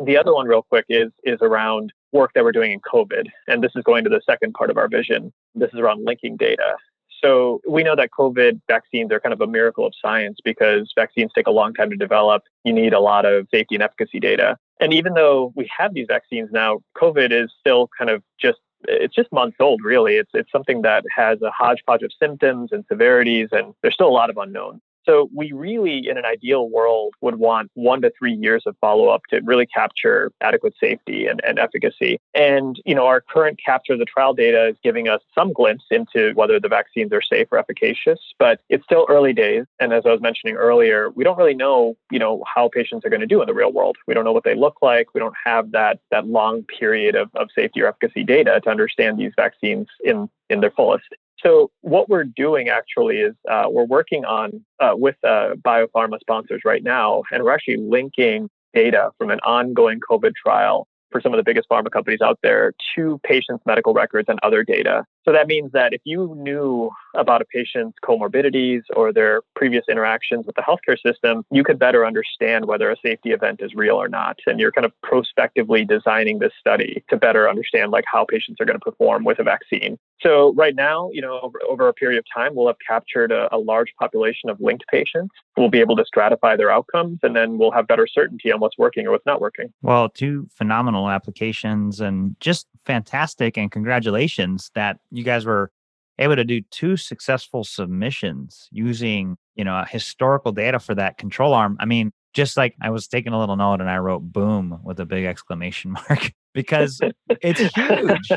The 0.04 0.18
other 0.18 0.34
one, 0.34 0.46
real 0.46 0.62
quick, 0.62 0.84
is 0.88 1.10
is 1.24 1.38
around 1.40 1.92
work 2.12 2.32
that 2.34 2.44
we're 2.44 2.52
doing 2.52 2.72
in 2.72 2.80
COVID, 2.80 3.28
and 3.48 3.64
this 3.64 3.72
is 3.74 3.82
going 3.82 4.04
to 4.04 4.10
the 4.10 4.20
second 4.26 4.52
part 4.52 4.70
of 4.70 4.76
our 4.76 4.88
vision. 4.88 5.32
This 5.54 5.70
is 5.72 5.80
around 5.80 6.04
linking 6.04 6.36
data. 6.36 6.76
So 7.22 7.60
we 7.68 7.82
know 7.82 7.96
that 7.96 8.10
COVID 8.18 8.60
vaccines 8.66 9.12
are 9.12 9.20
kind 9.20 9.32
of 9.32 9.40
a 9.40 9.46
miracle 9.46 9.86
of 9.86 9.92
science 10.00 10.38
because 10.42 10.92
vaccines 10.94 11.30
take 11.34 11.46
a 11.46 11.50
long 11.50 11.74
time 11.74 11.90
to 11.90 11.96
develop. 11.96 12.42
You 12.64 12.72
need 12.72 12.94
a 12.94 13.00
lot 13.00 13.26
of 13.26 13.46
safety 13.50 13.74
and 13.74 13.82
efficacy 13.82 14.20
data. 14.20 14.56
And 14.80 14.94
even 14.94 15.12
though 15.12 15.52
we 15.54 15.68
have 15.76 15.92
these 15.92 16.06
vaccines 16.08 16.48
now, 16.50 16.80
COVID 16.96 17.30
is 17.30 17.52
still 17.60 17.90
kind 17.98 18.10
of 18.10 18.22
just 18.40 18.58
it's 18.84 19.14
just 19.14 19.32
months 19.32 19.56
old, 19.60 19.80
really. 19.84 20.16
It's 20.16 20.30
it's 20.34 20.50
something 20.50 20.82
that 20.82 21.04
has 21.14 21.42
a 21.42 21.50
hodgepodge 21.50 22.02
of 22.02 22.12
symptoms 22.18 22.72
and 22.72 22.84
severities, 22.88 23.48
and 23.52 23.74
there's 23.82 23.94
still 23.94 24.08
a 24.08 24.10
lot 24.10 24.30
of 24.30 24.36
unknown. 24.36 24.80
So 25.04 25.30
we 25.34 25.52
really, 25.52 26.08
in 26.08 26.18
an 26.18 26.24
ideal 26.24 26.68
world, 26.68 27.14
would 27.20 27.36
want 27.36 27.70
one 27.74 28.02
to 28.02 28.12
three 28.18 28.34
years 28.34 28.62
of 28.66 28.76
follow-up 28.80 29.22
to 29.30 29.40
really 29.42 29.66
capture 29.66 30.32
adequate 30.40 30.74
safety 30.78 31.26
and, 31.26 31.40
and 31.44 31.58
efficacy. 31.58 32.18
And, 32.34 32.80
you 32.84 32.94
know, 32.94 33.06
our 33.06 33.20
current 33.20 33.58
capture 33.64 33.94
of 33.94 33.98
the 33.98 34.04
trial 34.04 34.34
data 34.34 34.68
is 34.68 34.76
giving 34.82 35.08
us 35.08 35.20
some 35.34 35.52
glimpse 35.52 35.84
into 35.90 36.32
whether 36.34 36.60
the 36.60 36.68
vaccines 36.68 37.12
are 37.12 37.22
safe 37.22 37.48
or 37.50 37.58
efficacious, 37.58 38.18
but 38.38 38.60
it's 38.68 38.84
still 38.84 39.06
early 39.08 39.32
days. 39.32 39.64
And 39.78 39.92
as 39.92 40.04
I 40.06 40.10
was 40.10 40.20
mentioning 40.20 40.56
earlier, 40.56 41.10
we 41.10 41.24
don't 41.24 41.38
really 41.38 41.54
know, 41.54 41.96
you 42.10 42.18
know, 42.18 42.42
how 42.46 42.68
patients 42.68 43.04
are 43.04 43.10
going 43.10 43.20
to 43.20 43.26
do 43.26 43.40
in 43.40 43.46
the 43.46 43.54
real 43.54 43.72
world. 43.72 43.96
We 44.06 44.14
don't 44.14 44.24
know 44.24 44.32
what 44.32 44.44
they 44.44 44.54
look 44.54 44.76
like. 44.82 45.14
We 45.14 45.20
don't 45.20 45.34
have 45.44 45.72
that 45.72 46.00
that 46.10 46.26
long 46.26 46.62
period 46.64 47.14
of, 47.14 47.30
of 47.34 47.48
safety 47.54 47.82
or 47.82 47.88
efficacy 47.88 48.24
data 48.24 48.60
to 48.64 48.70
understand 48.70 49.18
these 49.18 49.32
vaccines 49.36 49.86
in 50.04 50.28
in 50.48 50.60
their 50.60 50.70
fullest. 50.70 51.04
So 51.42 51.70
what 51.80 52.08
we're 52.08 52.24
doing 52.24 52.68
actually 52.68 53.18
is 53.18 53.34
uh, 53.50 53.64
we're 53.68 53.84
working 53.84 54.24
on 54.24 54.64
uh, 54.78 54.92
with 54.94 55.16
uh, 55.24 55.54
biopharma 55.64 56.20
sponsors 56.20 56.62
right 56.64 56.82
now, 56.82 57.22
and 57.32 57.42
we're 57.42 57.52
actually 57.52 57.78
linking 57.78 58.48
data 58.74 59.10
from 59.18 59.30
an 59.30 59.40
ongoing 59.40 60.00
COVID 60.00 60.32
trial 60.34 60.86
for 61.10 61.20
some 61.20 61.32
of 61.32 61.38
the 61.38 61.42
biggest 61.42 61.68
pharma 61.68 61.90
companies 61.90 62.20
out 62.20 62.38
there 62.42 62.72
to 62.94 63.20
patients' 63.24 63.64
medical 63.66 63.92
records 63.92 64.28
and 64.28 64.38
other 64.42 64.62
data. 64.62 65.04
So 65.24 65.32
that 65.32 65.46
means 65.46 65.72
that 65.72 65.92
if 65.92 66.00
you 66.04 66.34
knew 66.38 66.90
about 67.14 67.42
a 67.42 67.44
patient's 67.44 67.98
comorbidities 68.02 68.82
or 68.94 69.12
their 69.12 69.42
previous 69.54 69.84
interactions 69.88 70.46
with 70.46 70.56
the 70.56 70.62
healthcare 70.62 70.98
system, 70.98 71.44
you 71.50 71.62
could 71.64 71.78
better 71.78 72.06
understand 72.06 72.66
whether 72.66 72.90
a 72.90 72.96
safety 73.04 73.30
event 73.30 73.60
is 73.60 73.74
real 73.74 73.96
or 73.96 74.08
not. 74.08 74.38
And 74.46 74.58
you're 74.58 74.72
kind 74.72 74.84
of 74.84 74.92
prospectively 75.02 75.84
designing 75.84 76.38
this 76.38 76.52
study 76.58 77.04
to 77.10 77.16
better 77.16 77.48
understand 77.48 77.90
like 77.90 78.04
how 78.10 78.24
patients 78.24 78.60
are 78.60 78.64
going 78.64 78.78
to 78.78 78.84
perform 78.84 79.24
with 79.24 79.38
a 79.38 79.42
vaccine. 79.42 79.98
So 80.22 80.52
right 80.54 80.74
now, 80.74 81.10
you 81.12 81.22
know, 81.22 81.40
over, 81.42 81.58
over 81.68 81.88
a 81.88 81.94
period 81.94 82.18
of 82.18 82.24
time, 82.34 82.54
we'll 82.54 82.66
have 82.66 82.76
captured 82.86 83.32
a, 83.32 83.54
a 83.54 83.58
large 83.58 83.92
population 83.98 84.50
of 84.50 84.60
linked 84.60 84.84
patients. 84.90 85.34
We'll 85.56 85.70
be 85.70 85.80
able 85.80 85.96
to 85.96 86.04
stratify 86.04 86.56
their 86.56 86.70
outcomes, 86.70 87.20
and 87.22 87.34
then 87.34 87.58
we'll 87.58 87.70
have 87.70 87.86
better 87.86 88.06
certainty 88.06 88.52
on 88.52 88.60
what's 88.60 88.76
working 88.76 89.06
or 89.06 89.12
what's 89.12 89.26
not 89.26 89.40
working. 89.40 89.72
Well, 89.82 90.08
two 90.10 90.48
phenomenal 90.54 91.08
applications 91.08 92.00
and 92.00 92.36
just 92.38 92.66
fantastic. 92.90 93.56
And 93.56 93.70
congratulations 93.70 94.70
that 94.74 94.98
you 95.12 95.22
guys 95.22 95.46
were 95.46 95.70
able 96.18 96.34
to 96.34 96.44
do 96.44 96.60
two 96.72 96.96
successful 96.96 97.62
submissions 97.62 98.68
using, 98.72 99.36
you 99.54 99.64
know, 99.64 99.84
historical 99.88 100.50
data 100.50 100.80
for 100.80 100.94
that 100.96 101.16
control 101.16 101.54
arm. 101.54 101.76
I 101.78 101.84
mean, 101.84 102.10
just 102.34 102.56
like 102.56 102.74
I 102.82 102.90
was 102.90 103.06
taking 103.06 103.32
a 103.32 103.38
little 103.38 103.54
note 103.54 103.80
and 103.80 103.88
I 103.88 103.98
wrote 103.98 104.32
boom 104.32 104.80
with 104.82 104.98
a 104.98 105.06
big 105.06 105.24
exclamation 105.24 105.92
mark 106.08 106.32
because 106.52 107.00
it's 107.40 107.60
huge. 107.60 108.28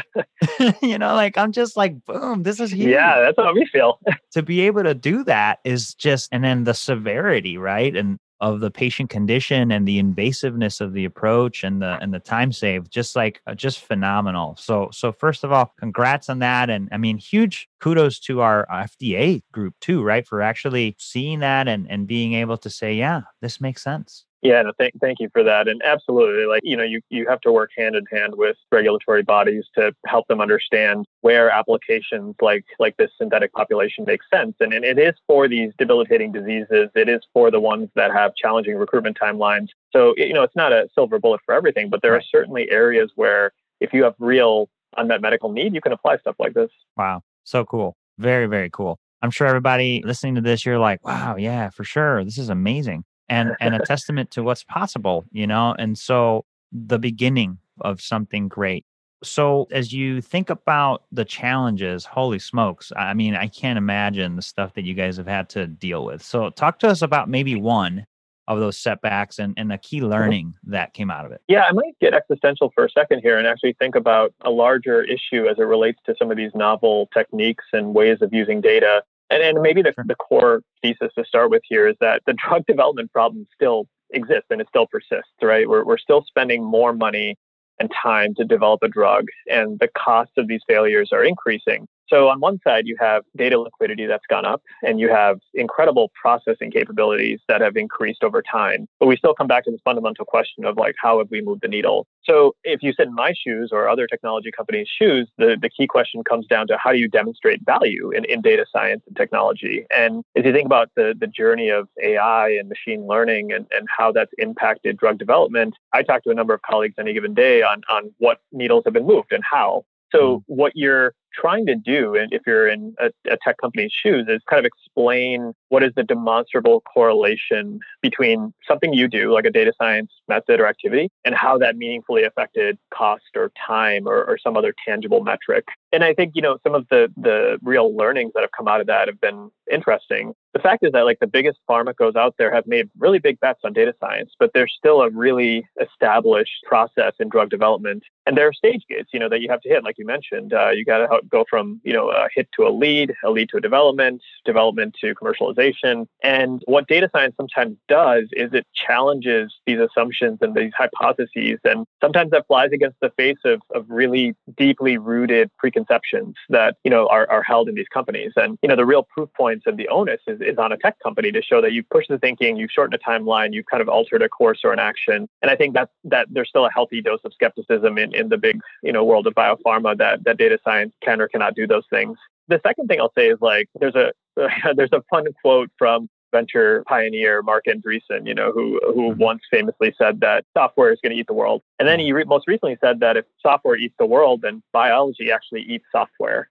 you 0.84 1.00
know, 1.00 1.16
like 1.16 1.36
I'm 1.36 1.52
just 1.52 1.76
like, 1.76 2.06
boom, 2.06 2.44
this 2.44 2.60
is 2.60 2.72
huge. 2.72 2.90
Yeah, 2.90 3.20
that's 3.22 3.38
how 3.38 3.54
we 3.56 3.66
feel. 3.66 4.00
to 4.34 4.44
be 4.44 4.62
able 4.62 4.84
to 4.84 4.94
do 4.94 5.24
that 5.24 5.60
is 5.66 5.96
just, 5.96 6.30
and 6.32 6.44
then 6.44 6.64
the 6.64 6.76
severity, 6.76 7.58
right? 7.58 7.96
And 7.96 8.20
of 8.44 8.60
the 8.60 8.70
patient 8.70 9.10
condition 9.10 9.72
and 9.72 9.88
the 9.88 10.04
invasiveness 10.04 10.82
of 10.82 10.92
the 10.92 11.06
approach 11.06 11.64
and 11.64 11.82
the 11.82 11.98
and 12.02 12.14
the 12.14 12.20
time 12.20 12.52
saved 12.52 12.92
just 12.92 13.16
like 13.16 13.42
uh, 13.48 13.56
just 13.56 13.80
phenomenal. 13.80 14.56
So 14.60 14.90
so 14.92 15.14
first 15.14 15.46
of 15.46 15.54
all 15.54 15.74
congrats 15.80 16.30
on 16.30 16.40
that. 16.40 16.70
And 16.70 16.90
i 16.92 16.98
mean 16.98 17.18
huge 17.18 17.68
kudos 17.80 18.20
to 18.20 18.42
our 18.42 18.68
fda 18.70 19.42
group 19.52 19.74
too 19.80 20.04
right 20.04 20.28
for 20.28 20.42
actually 20.42 20.96
seeing 21.00 21.40
that 21.40 21.68
and 21.68 21.90
and 21.90 22.08
being 22.08 22.34
able 22.34 22.58
to 22.58 22.70
say 22.70 22.94
yeah 22.94 23.22
this 23.42 23.60
makes 23.62 23.84
sense 23.84 24.26
yeah, 24.44 24.62
no, 24.62 24.74
thank, 24.78 24.94
thank 25.00 25.20
you 25.22 25.30
for 25.32 25.42
that. 25.44 25.70
And 25.70 25.82
absolutely, 25.84 26.46
like, 26.46 26.62
you 26.66 26.76
know, 26.76 26.84
you, 26.84 27.00
you 27.10 27.26
have 27.30 27.40
to 27.42 27.52
work 27.52 27.72
hand 27.78 27.96
in 27.96 28.06
hand 28.12 28.34
with 28.36 28.58
regulatory 28.72 29.24
bodies 29.24 29.64
to 29.76 29.96
help 30.06 30.28
them 30.28 30.42
understand 30.42 31.06
where 31.22 31.50
applications 31.50 32.36
like, 32.42 32.66
like 32.78 32.98
this 32.98 33.10
synthetic 33.18 33.54
population 33.54 34.04
make 34.06 34.20
sense. 34.34 34.54
And, 34.60 34.74
and 34.74 34.84
it 34.84 35.00
is 35.00 35.14
for 35.28 35.48
these 35.48 35.72
debilitating 35.78 36.34
diseases. 36.34 36.90
It 36.94 37.08
is 37.08 37.22
for 37.34 37.52
the 37.52 37.62
ones 37.62 37.90
that 37.96 38.12
have 38.12 38.36
challenging 38.36 38.76
recruitment 38.76 39.18
timelines. 39.18 39.70
So, 39.94 40.14
you 40.18 40.34
know, 40.34 40.44
it's 40.44 40.56
not 40.58 40.74
a 40.74 40.90
silver 40.94 41.20
bullet 41.20 41.40
for 41.46 41.56
everything, 41.56 41.90
but 41.90 42.02
there 42.02 42.14
are 42.14 42.22
certainly 42.22 42.70
areas 42.70 43.12
where 43.16 43.52
if 43.80 43.94
you 43.94 44.04
have 44.04 44.14
real 44.20 44.70
unmet 44.98 45.22
medical 45.22 45.54
need, 45.54 45.74
you 45.74 45.80
can 45.80 45.94
apply 45.94 46.18
stuff 46.18 46.36
like 46.38 46.54
this. 46.54 46.70
Wow. 46.98 47.22
So 47.46 47.64
cool. 47.64 47.96
Very, 48.18 48.48
very 48.48 48.70
cool. 48.70 49.00
I'm 49.22 49.32
sure 49.32 49.48
everybody 49.48 50.04
listening 50.06 50.36
to 50.36 50.42
this, 50.42 50.66
you're 50.66 50.80
like, 50.80 51.02
wow, 51.06 51.38
yeah, 51.38 51.70
for 51.70 51.86
sure. 51.86 52.26
This 52.26 52.38
is 52.38 52.50
amazing 52.50 53.06
and 53.34 53.56
and 53.60 53.76
a 53.76 53.80
testament 53.80 54.32
to 54.32 54.44
what's 54.44 54.64
possible 54.64 55.26
you 55.32 55.48
know 55.48 55.76
and 55.78 55.98
so 55.98 56.46
the 56.74 57.00
beginning 57.00 57.58
of 57.82 58.02
something 58.02 58.48
great. 58.48 58.86
So 59.24 59.68
as 59.72 59.94
you 59.94 60.20
think 60.20 60.50
about 60.50 61.04
the 61.12 61.24
challenges 61.24 62.06
holy 62.06 62.40
smokes 62.40 62.92
i 62.98 63.14
mean 63.14 63.36
i 63.36 63.48
can't 63.48 63.78
imagine 63.78 64.36
the 64.36 64.42
stuff 64.42 64.74
that 64.74 64.84
you 64.84 64.94
guys 64.94 65.16
have 65.18 65.28
had 65.28 65.50
to 65.50 65.68
deal 65.68 66.04
with. 66.04 66.22
So 66.22 66.50
talk 66.50 66.80
to 66.80 66.90
us 66.90 67.02
about 67.02 67.30
maybe 67.30 67.56
one 67.56 68.06
of 68.50 68.60
those 68.60 68.78
setbacks 68.78 69.40
and, 69.40 69.54
and 69.56 69.72
the 69.72 69.78
key 69.78 70.02
mm-hmm. 70.02 70.08
learning 70.08 70.54
that 70.66 70.94
came 70.94 71.10
out 71.10 71.26
of 71.26 71.32
it. 71.32 71.42
Yeah 71.48 71.64
i 71.70 71.72
might 71.72 71.98
get 72.02 72.14
existential 72.14 72.70
for 72.76 72.84
a 72.84 72.90
second 72.90 73.22
here 73.22 73.38
and 73.38 73.48
actually 73.48 73.78
think 73.80 73.96
about 73.96 74.34
a 74.42 74.50
larger 74.50 75.04
issue 75.04 75.48
as 75.48 75.58
it 75.58 75.64
relates 75.64 76.00
to 76.06 76.16
some 76.20 76.30
of 76.30 76.36
these 76.36 76.52
novel 76.54 77.10
techniques 77.14 77.66
and 77.72 77.94
ways 77.94 78.18
of 78.22 78.34
using 78.34 78.60
data 78.60 79.04
and, 79.34 79.44
and 79.44 79.62
maybe 79.62 79.82
the, 79.82 79.94
the 80.06 80.16
core 80.16 80.62
thesis 80.82 81.12
to 81.18 81.26
start 81.26 81.50
with 81.50 81.62
here 81.68 81.88
is 81.88 81.96
that 82.02 82.22
the 82.26 82.34
drug 82.48 82.66
development 82.68 83.12
problem 83.12 83.48
still 83.54 83.88
exists 84.12 84.48
and 84.50 84.62
it 84.62 84.68
still 84.70 84.88
persists, 84.88 85.32
right? 85.42 85.68
We're, 85.68 85.84
we're 85.84 85.98
still 85.98 86.24
spending 86.28 86.64
more 86.64 86.94
money 86.94 87.36
and 87.80 87.92
time 88.02 88.36
to 88.36 88.46
develop 88.46 88.84
a 88.84 88.88
drug, 88.88 89.26
and 89.48 89.80
the 89.80 89.90
costs 89.98 90.34
of 90.38 90.48
these 90.48 90.62
failures 90.68 91.10
are 91.12 91.24
increasing. 91.24 91.88
So 92.10 92.30
on 92.30 92.40
one 92.40 92.60
side, 92.64 92.86
you 92.86 92.96
have 93.00 93.24
data 93.36 93.60
liquidity 93.60 94.06
that's 94.06 94.26
gone 94.30 94.46
up 94.46 94.62
and 94.84 95.00
you 95.00 95.10
have 95.10 95.40
incredible 95.54 96.12
processing 96.20 96.72
capabilities 96.72 97.40
that 97.48 97.62
have 97.62 97.76
increased 97.76 98.24
over 98.24 98.42
time. 98.42 98.88
But 99.00 99.08
we 99.08 99.18
still 99.18 99.34
come 99.34 99.48
back 99.48 99.66
to 99.66 99.72
this 99.72 99.80
fundamental 99.84 100.26
question 100.26 100.66
of 100.66 100.78
like, 100.78 100.96
how 101.02 101.20
have 101.20 101.30
we 101.32 101.42
moved 101.42 101.62
the 101.62 101.68
needle? 101.68 102.08
So 102.24 102.56
if 102.64 102.82
you 102.84 102.94
sit 102.94 103.08
in 103.08 103.16
my 103.16 103.34
shoes 103.34 103.70
or 103.72 103.90
other 103.90 104.08
technology 104.08 104.52
companies' 104.52 104.88
shoes, 104.98 105.30
the, 105.38 105.58
the 105.62 105.70
key 105.70 105.88
question 105.88 106.24
comes 106.24 106.46
down 106.48 106.68
to 106.68 106.78
how 106.78 106.92
do 106.92 106.98
you 106.98 107.08
demonstrate 107.08 107.66
value 107.66 108.12
in, 108.12 108.26
in 108.26 108.42
data 108.42 108.66
science 108.72 109.04
and 109.08 109.16
technology? 109.16 109.86
And 109.96 110.24
as 110.36 110.46
you 110.46 110.54
think 110.54 110.66
about 110.66 110.90
the, 110.96 111.16
the 111.20 111.28
journey 111.28 111.70
of 111.70 111.88
AI 112.02 112.50
and 112.50 112.70
machine 112.70 113.06
learning 113.08 113.52
and, 113.52 113.66
and 113.72 113.88
how 113.90 114.12
that's 114.12 114.32
impacted 114.38 114.98
drug 114.98 115.18
development, 115.18 115.76
I 115.94 116.04
talk 116.04 116.24
to 116.24 116.32
a 116.32 116.36
number 116.36 116.54
of 116.54 116.62
colleagues 116.62 116.96
any 116.98 117.14
given 117.14 117.34
day 117.34 117.62
on, 117.62 117.82
on 117.90 118.14
what 118.20 118.40
needles 118.52 118.84
have 118.86 118.94
been 118.94 119.08
moved 119.08 119.32
and 119.32 119.44
how. 119.50 119.86
So 120.14 120.38
mm-hmm. 120.38 120.54
what 120.54 120.72
you're 120.76 121.14
trying 121.34 121.66
to 121.66 121.76
do, 121.76 122.16
and 122.16 122.32
if 122.34 122.42
you're 122.46 122.68
in 122.68 122.96
a, 123.00 123.10
a, 123.30 123.38
tech 123.44 123.58
company's 123.62 123.92
shoes, 123.92 124.26
is 124.28 124.42
kind 124.50 124.60
of 124.60 124.66
explain 124.66 125.54
what 125.70 125.84
is 125.84 125.92
the 125.96 126.04
demonstrable 126.04 126.82
correlation 126.82 127.80
between 128.02 128.54
something 128.68 128.94
you 128.94 129.08
do, 129.08 129.34
like 129.34 129.46
a 129.46 129.52
data 129.52 129.74
science 129.78 130.12
method 130.28 130.60
or 130.60 130.68
activity, 130.68 131.10
and 131.26 131.36
how 131.36 131.58
that 131.58 131.76
meaningfully 131.76 132.24
affected 132.24 132.78
cost 132.94 133.24
or 133.36 133.52
time 133.68 134.08
or, 134.08 134.24
or 134.24 134.38
some 134.38 134.56
other 134.56 134.74
tangible 134.86 135.24
metric. 135.24 135.66
And 135.92 136.04
I 136.04 136.14
think, 136.14 136.34
you 136.36 136.42
know, 136.42 136.58
some 136.64 136.76
of 136.76 136.88
the 136.90 137.12
the 137.18 137.58
real 137.62 137.96
learnings 137.96 138.32
that 138.34 138.42
have 138.42 138.52
come 138.56 138.68
out 138.68 138.82
of 138.82 138.88
that 138.88 139.08
have 139.08 139.22
been 139.22 139.50
interesting. 139.72 140.34
The 140.54 140.60
fact 140.60 140.84
is 140.84 140.92
that 140.92 141.02
like 141.06 141.20
the 141.20 141.28
biggest 141.28 141.60
pharmacos 141.70 142.16
out 142.16 142.36
there 142.38 142.54
have 142.54 142.68
made 142.68 142.90
really 142.98 143.20
big 143.20 143.40
bets 143.40 143.62
on 143.64 143.74
data 143.74 143.94
science, 144.00 144.32
but 144.38 144.52
there's 144.54 144.74
still 144.78 145.02
a 145.02 145.10
really 145.10 145.68
established 145.82 146.64
process 146.66 147.14
in 147.20 147.30
drug 147.30 147.50
development. 147.50 148.04
And 148.26 148.38
there 148.38 148.48
are 148.48 148.54
stage 148.54 148.84
gates, 148.88 149.10
you 149.14 149.20
know, 149.20 149.30
that 149.30 149.42
you 149.42 149.50
have 149.50 149.62
to 149.62 149.70
hit, 149.70 149.84
like 149.84 149.98
you 149.98 150.06
mentioned. 150.06 150.54
Uh, 150.54 150.70
you 150.70 150.86
got 150.86 151.00
to 151.00 151.08
go 151.30 151.46
from 151.50 151.82
you 151.84 151.94
know 151.94 152.10
a 152.10 152.28
hit 152.34 152.48
to 152.58 152.68
a 152.68 152.70
lead, 152.70 153.14
a 153.24 153.32
lead 153.32 153.50
to 153.50 153.58
a 153.58 153.62
development, 153.62 154.22
development 154.46 154.96
to 155.02 155.14
commercialization. 155.16 156.08
And 156.24 156.62
what 156.66 156.88
data 156.88 157.10
science 157.14 157.36
sometimes 157.38 157.78
does 157.88 158.26
is 158.34 158.54
it 158.54 158.66
challenges 158.74 159.54
these 159.66 159.80
assumptions 159.80 160.40
and 160.42 160.56
these 160.56 160.72
hypotheses, 160.78 161.60
and 161.64 161.86
sometimes 162.02 162.32
that 162.32 162.48
flies 162.48 162.70
against 162.74 162.98
the 163.02 163.12
face 163.12 163.40
of, 163.46 163.62
of 163.74 163.86
really 163.90 164.36
deeply 164.58 164.98
rooted 164.98 165.50
preconceptions 165.58 166.36
that 166.50 166.76
you 166.84 166.92
know 166.92 167.08
are, 167.08 167.30
are 167.30 167.44
held 167.44 167.70
in 167.70 167.76
these 167.76 167.88
companies. 167.94 168.32
And 168.36 168.58
you 168.62 168.70
know 168.70 168.76
the 168.76 168.86
real 168.86 169.04
proof 169.04 169.30
points 169.36 169.66
and 169.66 169.78
the 169.78 169.88
onus 169.90 170.22
is, 170.28 170.40
is 170.42 170.58
on 170.58 170.72
a 170.72 170.78
tech 170.78 170.98
company 171.00 171.32
to 171.32 171.42
show 171.42 171.62
that 171.62 171.74
you've 171.74 171.90
pushed 171.90 172.10
the 172.10 172.18
thinking, 172.18 172.58
you've 172.58 172.72
shortened 172.72 173.00
a 173.00 173.10
timeline, 173.10 173.54
you've 173.54 173.66
kind 173.66 173.82
of 173.82 173.90
altered 173.90 174.22
a 174.22 174.30
course 174.30 174.62
or 174.64 174.74
an 174.74 174.80
action. 174.80 175.28
And 175.42 175.52
I 175.52 175.56
think 175.56 175.74
that 175.74 175.90
that 176.06 176.28
there's 176.30 176.50
still 176.50 176.66
a 176.66 176.72
healthy 176.72 177.02
dose 177.02 177.22
of 177.24 177.34
skepticism 177.34 177.98
in, 177.98 178.14
in 178.16 178.30
the 178.30 178.38
big 178.38 178.60
you 178.82 178.92
know 178.92 179.04
world 179.04 179.28
of 179.28 179.34
biopharma 179.34 179.98
that 179.98 180.24
that 180.24 180.38
data 180.38 180.60
science 180.64 180.94
can 181.02 181.13
or 181.22 181.28
cannot 181.28 181.56
do 181.56 181.68
those 181.68 181.86
things. 181.90 182.18
The 182.48 182.60
second 182.66 182.88
thing 182.88 183.00
I'll 183.00 183.14
say 183.16 183.28
is 183.28 183.38
like 183.42 183.70
there's 183.80 183.96
a 183.96 184.12
there's 184.76 184.94
a 184.94 185.02
fun 185.10 185.26
quote 185.42 185.70
from 185.78 186.10
venture 186.32 186.84
pioneer 186.88 187.42
Marc 187.42 187.66
Andreessen, 187.68 188.28
you 188.28 188.34
know, 188.34 188.52
who 188.52 188.80
who 188.88 189.12
mm-hmm. 189.12 189.22
once 189.22 189.42
famously 189.50 189.94
said 189.98 190.20
that 190.22 190.44
software 190.58 190.92
is 190.92 191.00
going 191.02 191.14
to 191.14 191.20
eat 191.20 191.28
the 191.28 191.34
world, 191.34 191.62
and 191.80 191.88
then 191.88 192.00
he 192.00 192.12
re- 192.12 192.26
most 192.26 192.48
recently 192.48 192.78
said 192.82 193.00
that 193.00 193.16
if 193.16 193.26
software 193.42 193.78
eats 193.78 193.96
the 193.98 194.06
world, 194.06 194.42
then 194.42 194.62
biology 194.74 195.32
actually 195.32 195.62
eats 195.62 195.86
software. 195.92 196.50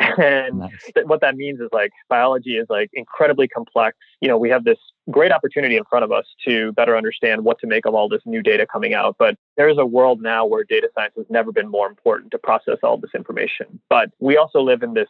And 0.18 0.58
nice. 0.58 0.92
th- 0.94 1.06
what 1.06 1.20
that 1.20 1.36
means 1.36 1.60
is 1.60 1.68
like 1.72 1.90
biology 2.08 2.56
is 2.56 2.66
like 2.68 2.90
incredibly 2.94 3.48
complex. 3.48 3.96
You 4.20 4.28
know, 4.28 4.38
we 4.38 4.48
have 4.50 4.64
this 4.64 4.78
great 5.10 5.32
opportunity 5.32 5.76
in 5.76 5.84
front 5.84 6.04
of 6.04 6.12
us 6.12 6.24
to 6.46 6.72
better 6.72 6.96
understand 6.96 7.44
what 7.44 7.58
to 7.60 7.66
make 7.66 7.86
of 7.86 7.94
all 7.94 8.08
this 8.08 8.22
new 8.24 8.42
data 8.42 8.66
coming 8.66 8.94
out. 8.94 9.16
But 9.18 9.36
there 9.56 9.68
is 9.68 9.78
a 9.78 9.86
world 9.86 10.20
now 10.20 10.46
where 10.46 10.64
data 10.64 10.88
science 10.94 11.14
has 11.16 11.26
never 11.30 11.52
been 11.52 11.68
more 11.68 11.86
important 11.86 12.30
to 12.32 12.38
process 12.38 12.78
all 12.82 12.96
this 12.96 13.10
information. 13.14 13.80
But 13.88 14.10
we 14.18 14.36
also 14.36 14.60
live 14.60 14.82
in 14.82 14.94
this 14.94 15.08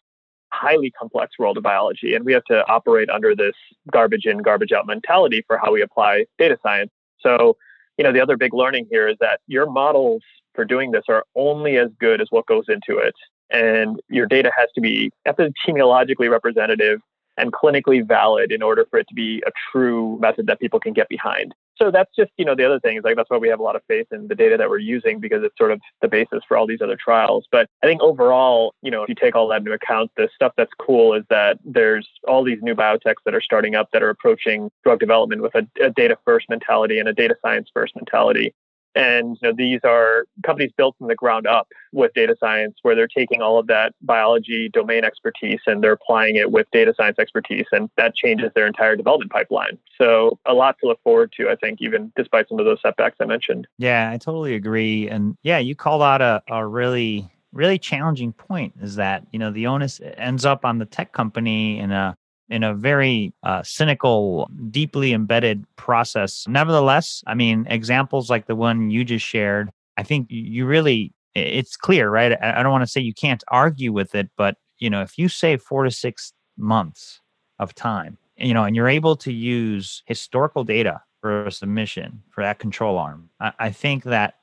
highly 0.52 0.90
complex 0.90 1.38
world 1.38 1.56
of 1.56 1.62
biology. 1.62 2.14
And 2.14 2.24
we 2.24 2.32
have 2.32 2.44
to 2.44 2.66
operate 2.68 3.10
under 3.10 3.34
this 3.34 3.54
garbage 3.90 4.26
in, 4.26 4.38
garbage 4.38 4.72
out 4.72 4.86
mentality 4.86 5.42
for 5.46 5.58
how 5.58 5.72
we 5.72 5.82
apply 5.82 6.26
data 6.38 6.56
science. 6.62 6.90
So, 7.20 7.56
you 7.98 8.04
know, 8.04 8.12
the 8.12 8.20
other 8.20 8.36
big 8.36 8.54
learning 8.54 8.86
here 8.90 9.08
is 9.08 9.16
that 9.20 9.40
your 9.46 9.68
models 9.68 10.22
for 10.54 10.64
doing 10.64 10.92
this 10.92 11.04
are 11.08 11.24
only 11.34 11.76
as 11.76 11.88
good 11.98 12.20
as 12.20 12.28
what 12.30 12.46
goes 12.46 12.64
into 12.68 12.98
it. 12.98 13.14
And 13.50 14.00
your 14.08 14.26
data 14.26 14.50
has 14.56 14.68
to 14.74 14.80
be 14.80 15.10
epidemiologically 15.26 16.30
representative 16.30 17.00
and 17.36 17.52
clinically 17.52 18.06
valid 18.06 18.52
in 18.52 18.62
order 18.62 18.86
for 18.90 18.98
it 18.98 19.08
to 19.08 19.14
be 19.14 19.42
a 19.46 19.50
true 19.72 20.18
method 20.20 20.46
that 20.46 20.60
people 20.60 20.80
can 20.80 20.92
get 20.92 21.08
behind. 21.08 21.54
So 21.76 21.90
that's 21.90 22.10
just, 22.16 22.30
you 22.36 22.44
know, 22.44 22.54
the 22.54 22.64
other 22.64 22.78
thing 22.78 22.96
is 22.96 23.02
like 23.02 23.16
that's 23.16 23.28
why 23.28 23.36
we 23.36 23.48
have 23.48 23.58
a 23.58 23.62
lot 23.62 23.74
of 23.74 23.82
faith 23.88 24.06
in 24.12 24.28
the 24.28 24.34
data 24.34 24.56
that 24.56 24.70
we're 24.70 24.78
using 24.78 25.18
because 25.18 25.42
it's 25.42 25.56
sort 25.58 25.72
of 25.72 25.80
the 26.02 26.08
basis 26.08 26.40
for 26.46 26.56
all 26.56 26.66
these 26.66 26.80
other 26.80 26.96
trials. 26.96 27.46
But 27.50 27.68
I 27.82 27.86
think 27.86 28.00
overall, 28.00 28.74
you 28.82 28.92
know, 28.92 29.02
if 29.02 29.08
you 29.08 29.16
take 29.16 29.34
all 29.34 29.48
that 29.48 29.58
into 29.58 29.72
account, 29.72 30.12
the 30.16 30.28
stuff 30.34 30.52
that's 30.56 30.70
cool 30.78 31.14
is 31.14 31.24
that 31.30 31.58
there's 31.64 32.08
all 32.28 32.44
these 32.44 32.62
new 32.62 32.76
biotechs 32.76 33.22
that 33.24 33.34
are 33.34 33.40
starting 33.40 33.74
up 33.74 33.88
that 33.92 34.04
are 34.04 34.10
approaching 34.10 34.70
drug 34.84 35.00
development 35.00 35.42
with 35.42 35.54
a, 35.56 35.66
a 35.82 35.90
data 35.90 36.16
first 36.24 36.48
mentality 36.48 37.00
and 37.00 37.08
a 37.08 37.12
data 37.12 37.34
science 37.42 37.68
first 37.74 37.96
mentality. 37.96 38.54
And 38.94 39.36
you 39.42 39.48
know, 39.48 39.54
these 39.56 39.80
are 39.84 40.26
companies 40.44 40.72
built 40.76 40.96
from 40.98 41.08
the 41.08 41.14
ground 41.14 41.46
up 41.46 41.68
with 41.92 42.12
data 42.14 42.36
science, 42.38 42.76
where 42.82 42.94
they're 42.94 43.08
taking 43.08 43.42
all 43.42 43.58
of 43.58 43.66
that 43.66 43.94
biology 44.02 44.68
domain 44.72 45.04
expertise 45.04 45.60
and 45.66 45.82
they're 45.82 45.92
applying 45.92 46.36
it 46.36 46.50
with 46.50 46.66
data 46.72 46.94
science 46.96 47.18
expertise, 47.18 47.66
and 47.72 47.90
that 47.96 48.14
changes 48.14 48.50
their 48.54 48.66
entire 48.66 48.96
development 48.96 49.30
pipeline. 49.30 49.78
So, 49.98 50.38
a 50.46 50.54
lot 50.54 50.76
to 50.80 50.88
look 50.88 51.00
forward 51.02 51.32
to, 51.38 51.50
I 51.50 51.56
think, 51.56 51.80
even 51.80 52.12
despite 52.16 52.48
some 52.48 52.58
of 52.58 52.64
those 52.64 52.78
setbacks 52.82 53.16
I 53.20 53.26
mentioned. 53.26 53.66
Yeah, 53.78 54.10
I 54.10 54.18
totally 54.18 54.54
agree. 54.54 55.08
And 55.08 55.36
yeah, 55.42 55.58
you 55.58 55.74
called 55.74 56.02
out 56.02 56.22
a, 56.22 56.42
a 56.48 56.66
really 56.66 57.30
really 57.52 57.78
challenging 57.78 58.32
point 58.32 58.74
is 58.82 58.96
that 58.96 59.24
you 59.30 59.38
know 59.38 59.50
the 59.50 59.66
onus 59.66 60.00
ends 60.16 60.44
up 60.44 60.64
on 60.64 60.78
the 60.78 60.84
tech 60.84 61.12
company 61.12 61.78
in 61.78 61.92
a 61.92 61.94
uh, 61.94 62.12
in 62.48 62.62
a 62.62 62.74
very 62.74 63.32
uh, 63.42 63.62
cynical, 63.62 64.50
deeply 64.70 65.12
embedded 65.12 65.64
process. 65.76 66.44
Nevertheless, 66.48 67.22
I 67.26 67.34
mean, 67.34 67.66
examples 67.68 68.30
like 68.30 68.46
the 68.46 68.56
one 68.56 68.90
you 68.90 69.04
just 69.04 69.24
shared, 69.24 69.70
I 69.96 70.02
think 70.02 70.26
you 70.30 70.66
really, 70.66 71.12
it's 71.34 71.76
clear, 71.76 72.10
right? 72.10 72.36
I 72.42 72.62
don't 72.62 72.72
want 72.72 72.82
to 72.82 72.90
say 72.90 73.00
you 73.00 73.14
can't 73.14 73.42
argue 73.48 73.92
with 73.92 74.14
it, 74.14 74.30
but 74.36 74.56
you 74.78 74.90
know, 74.90 75.02
if 75.02 75.18
you 75.18 75.28
save 75.28 75.62
four 75.62 75.84
to 75.84 75.90
six 75.90 76.32
months 76.56 77.20
of 77.58 77.74
time, 77.74 78.18
you 78.36 78.52
know, 78.52 78.64
and 78.64 78.76
you're 78.76 78.88
able 78.88 79.16
to 79.16 79.32
use 79.32 80.02
historical 80.06 80.64
data 80.64 81.00
for 81.20 81.46
a 81.46 81.52
submission 81.52 82.22
for 82.30 82.42
that 82.42 82.58
control 82.58 82.98
arm, 82.98 83.30
I, 83.40 83.52
I 83.58 83.70
think 83.70 84.04
that 84.04 84.34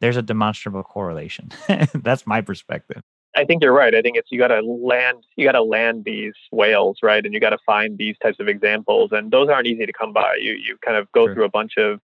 there's 0.00 0.16
a 0.16 0.22
demonstrable 0.22 0.82
correlation. 0.82 1.50
That's 1.94 2.26
my 2.26 2.40
perspective. 2.40 3.02
I 3.38 3.44
think 3.44 3.62
you're 3.62 3.72
right. 3.72 3.94
I 3.94 4.02
think 4.02 4.16
it's 4.16 4.28
you 4.32 4.38
got 4.38 4.48
to 4.48 4.60
land 4.60 5.24
you 5.36 5.46
got 5.46 5.52
to 5.52 5.62
land 5.62 6.04
these 6.04 6.34
whales, 6.50 6.98
right? 7.02 7.24
And 7.24 7.32
you 7.32 7.38
got 7.38 7.50
to 7.50 7.58
find 7.64 7.96
these 7.96 8.16
types 8.18 8.40
of 8.40 8.48
examples, 8.48 9.10
and 9.12 9.30
those 9.30 9.48
aren't 9.48 9.68
easy 9.68 9.86
to 9.86 9.92
come 9.92 10.12
by. 10.12 10.36
You 10.40 10.52
you 10.52 10.76
kind 10.84 10.96
of 10.96 11.10
go 11.12 11.26
sure. 11.26 11.34
through 11.34 11.44
a 11.44 11.48
bunch 11.48 11.74
of 11.78 12.00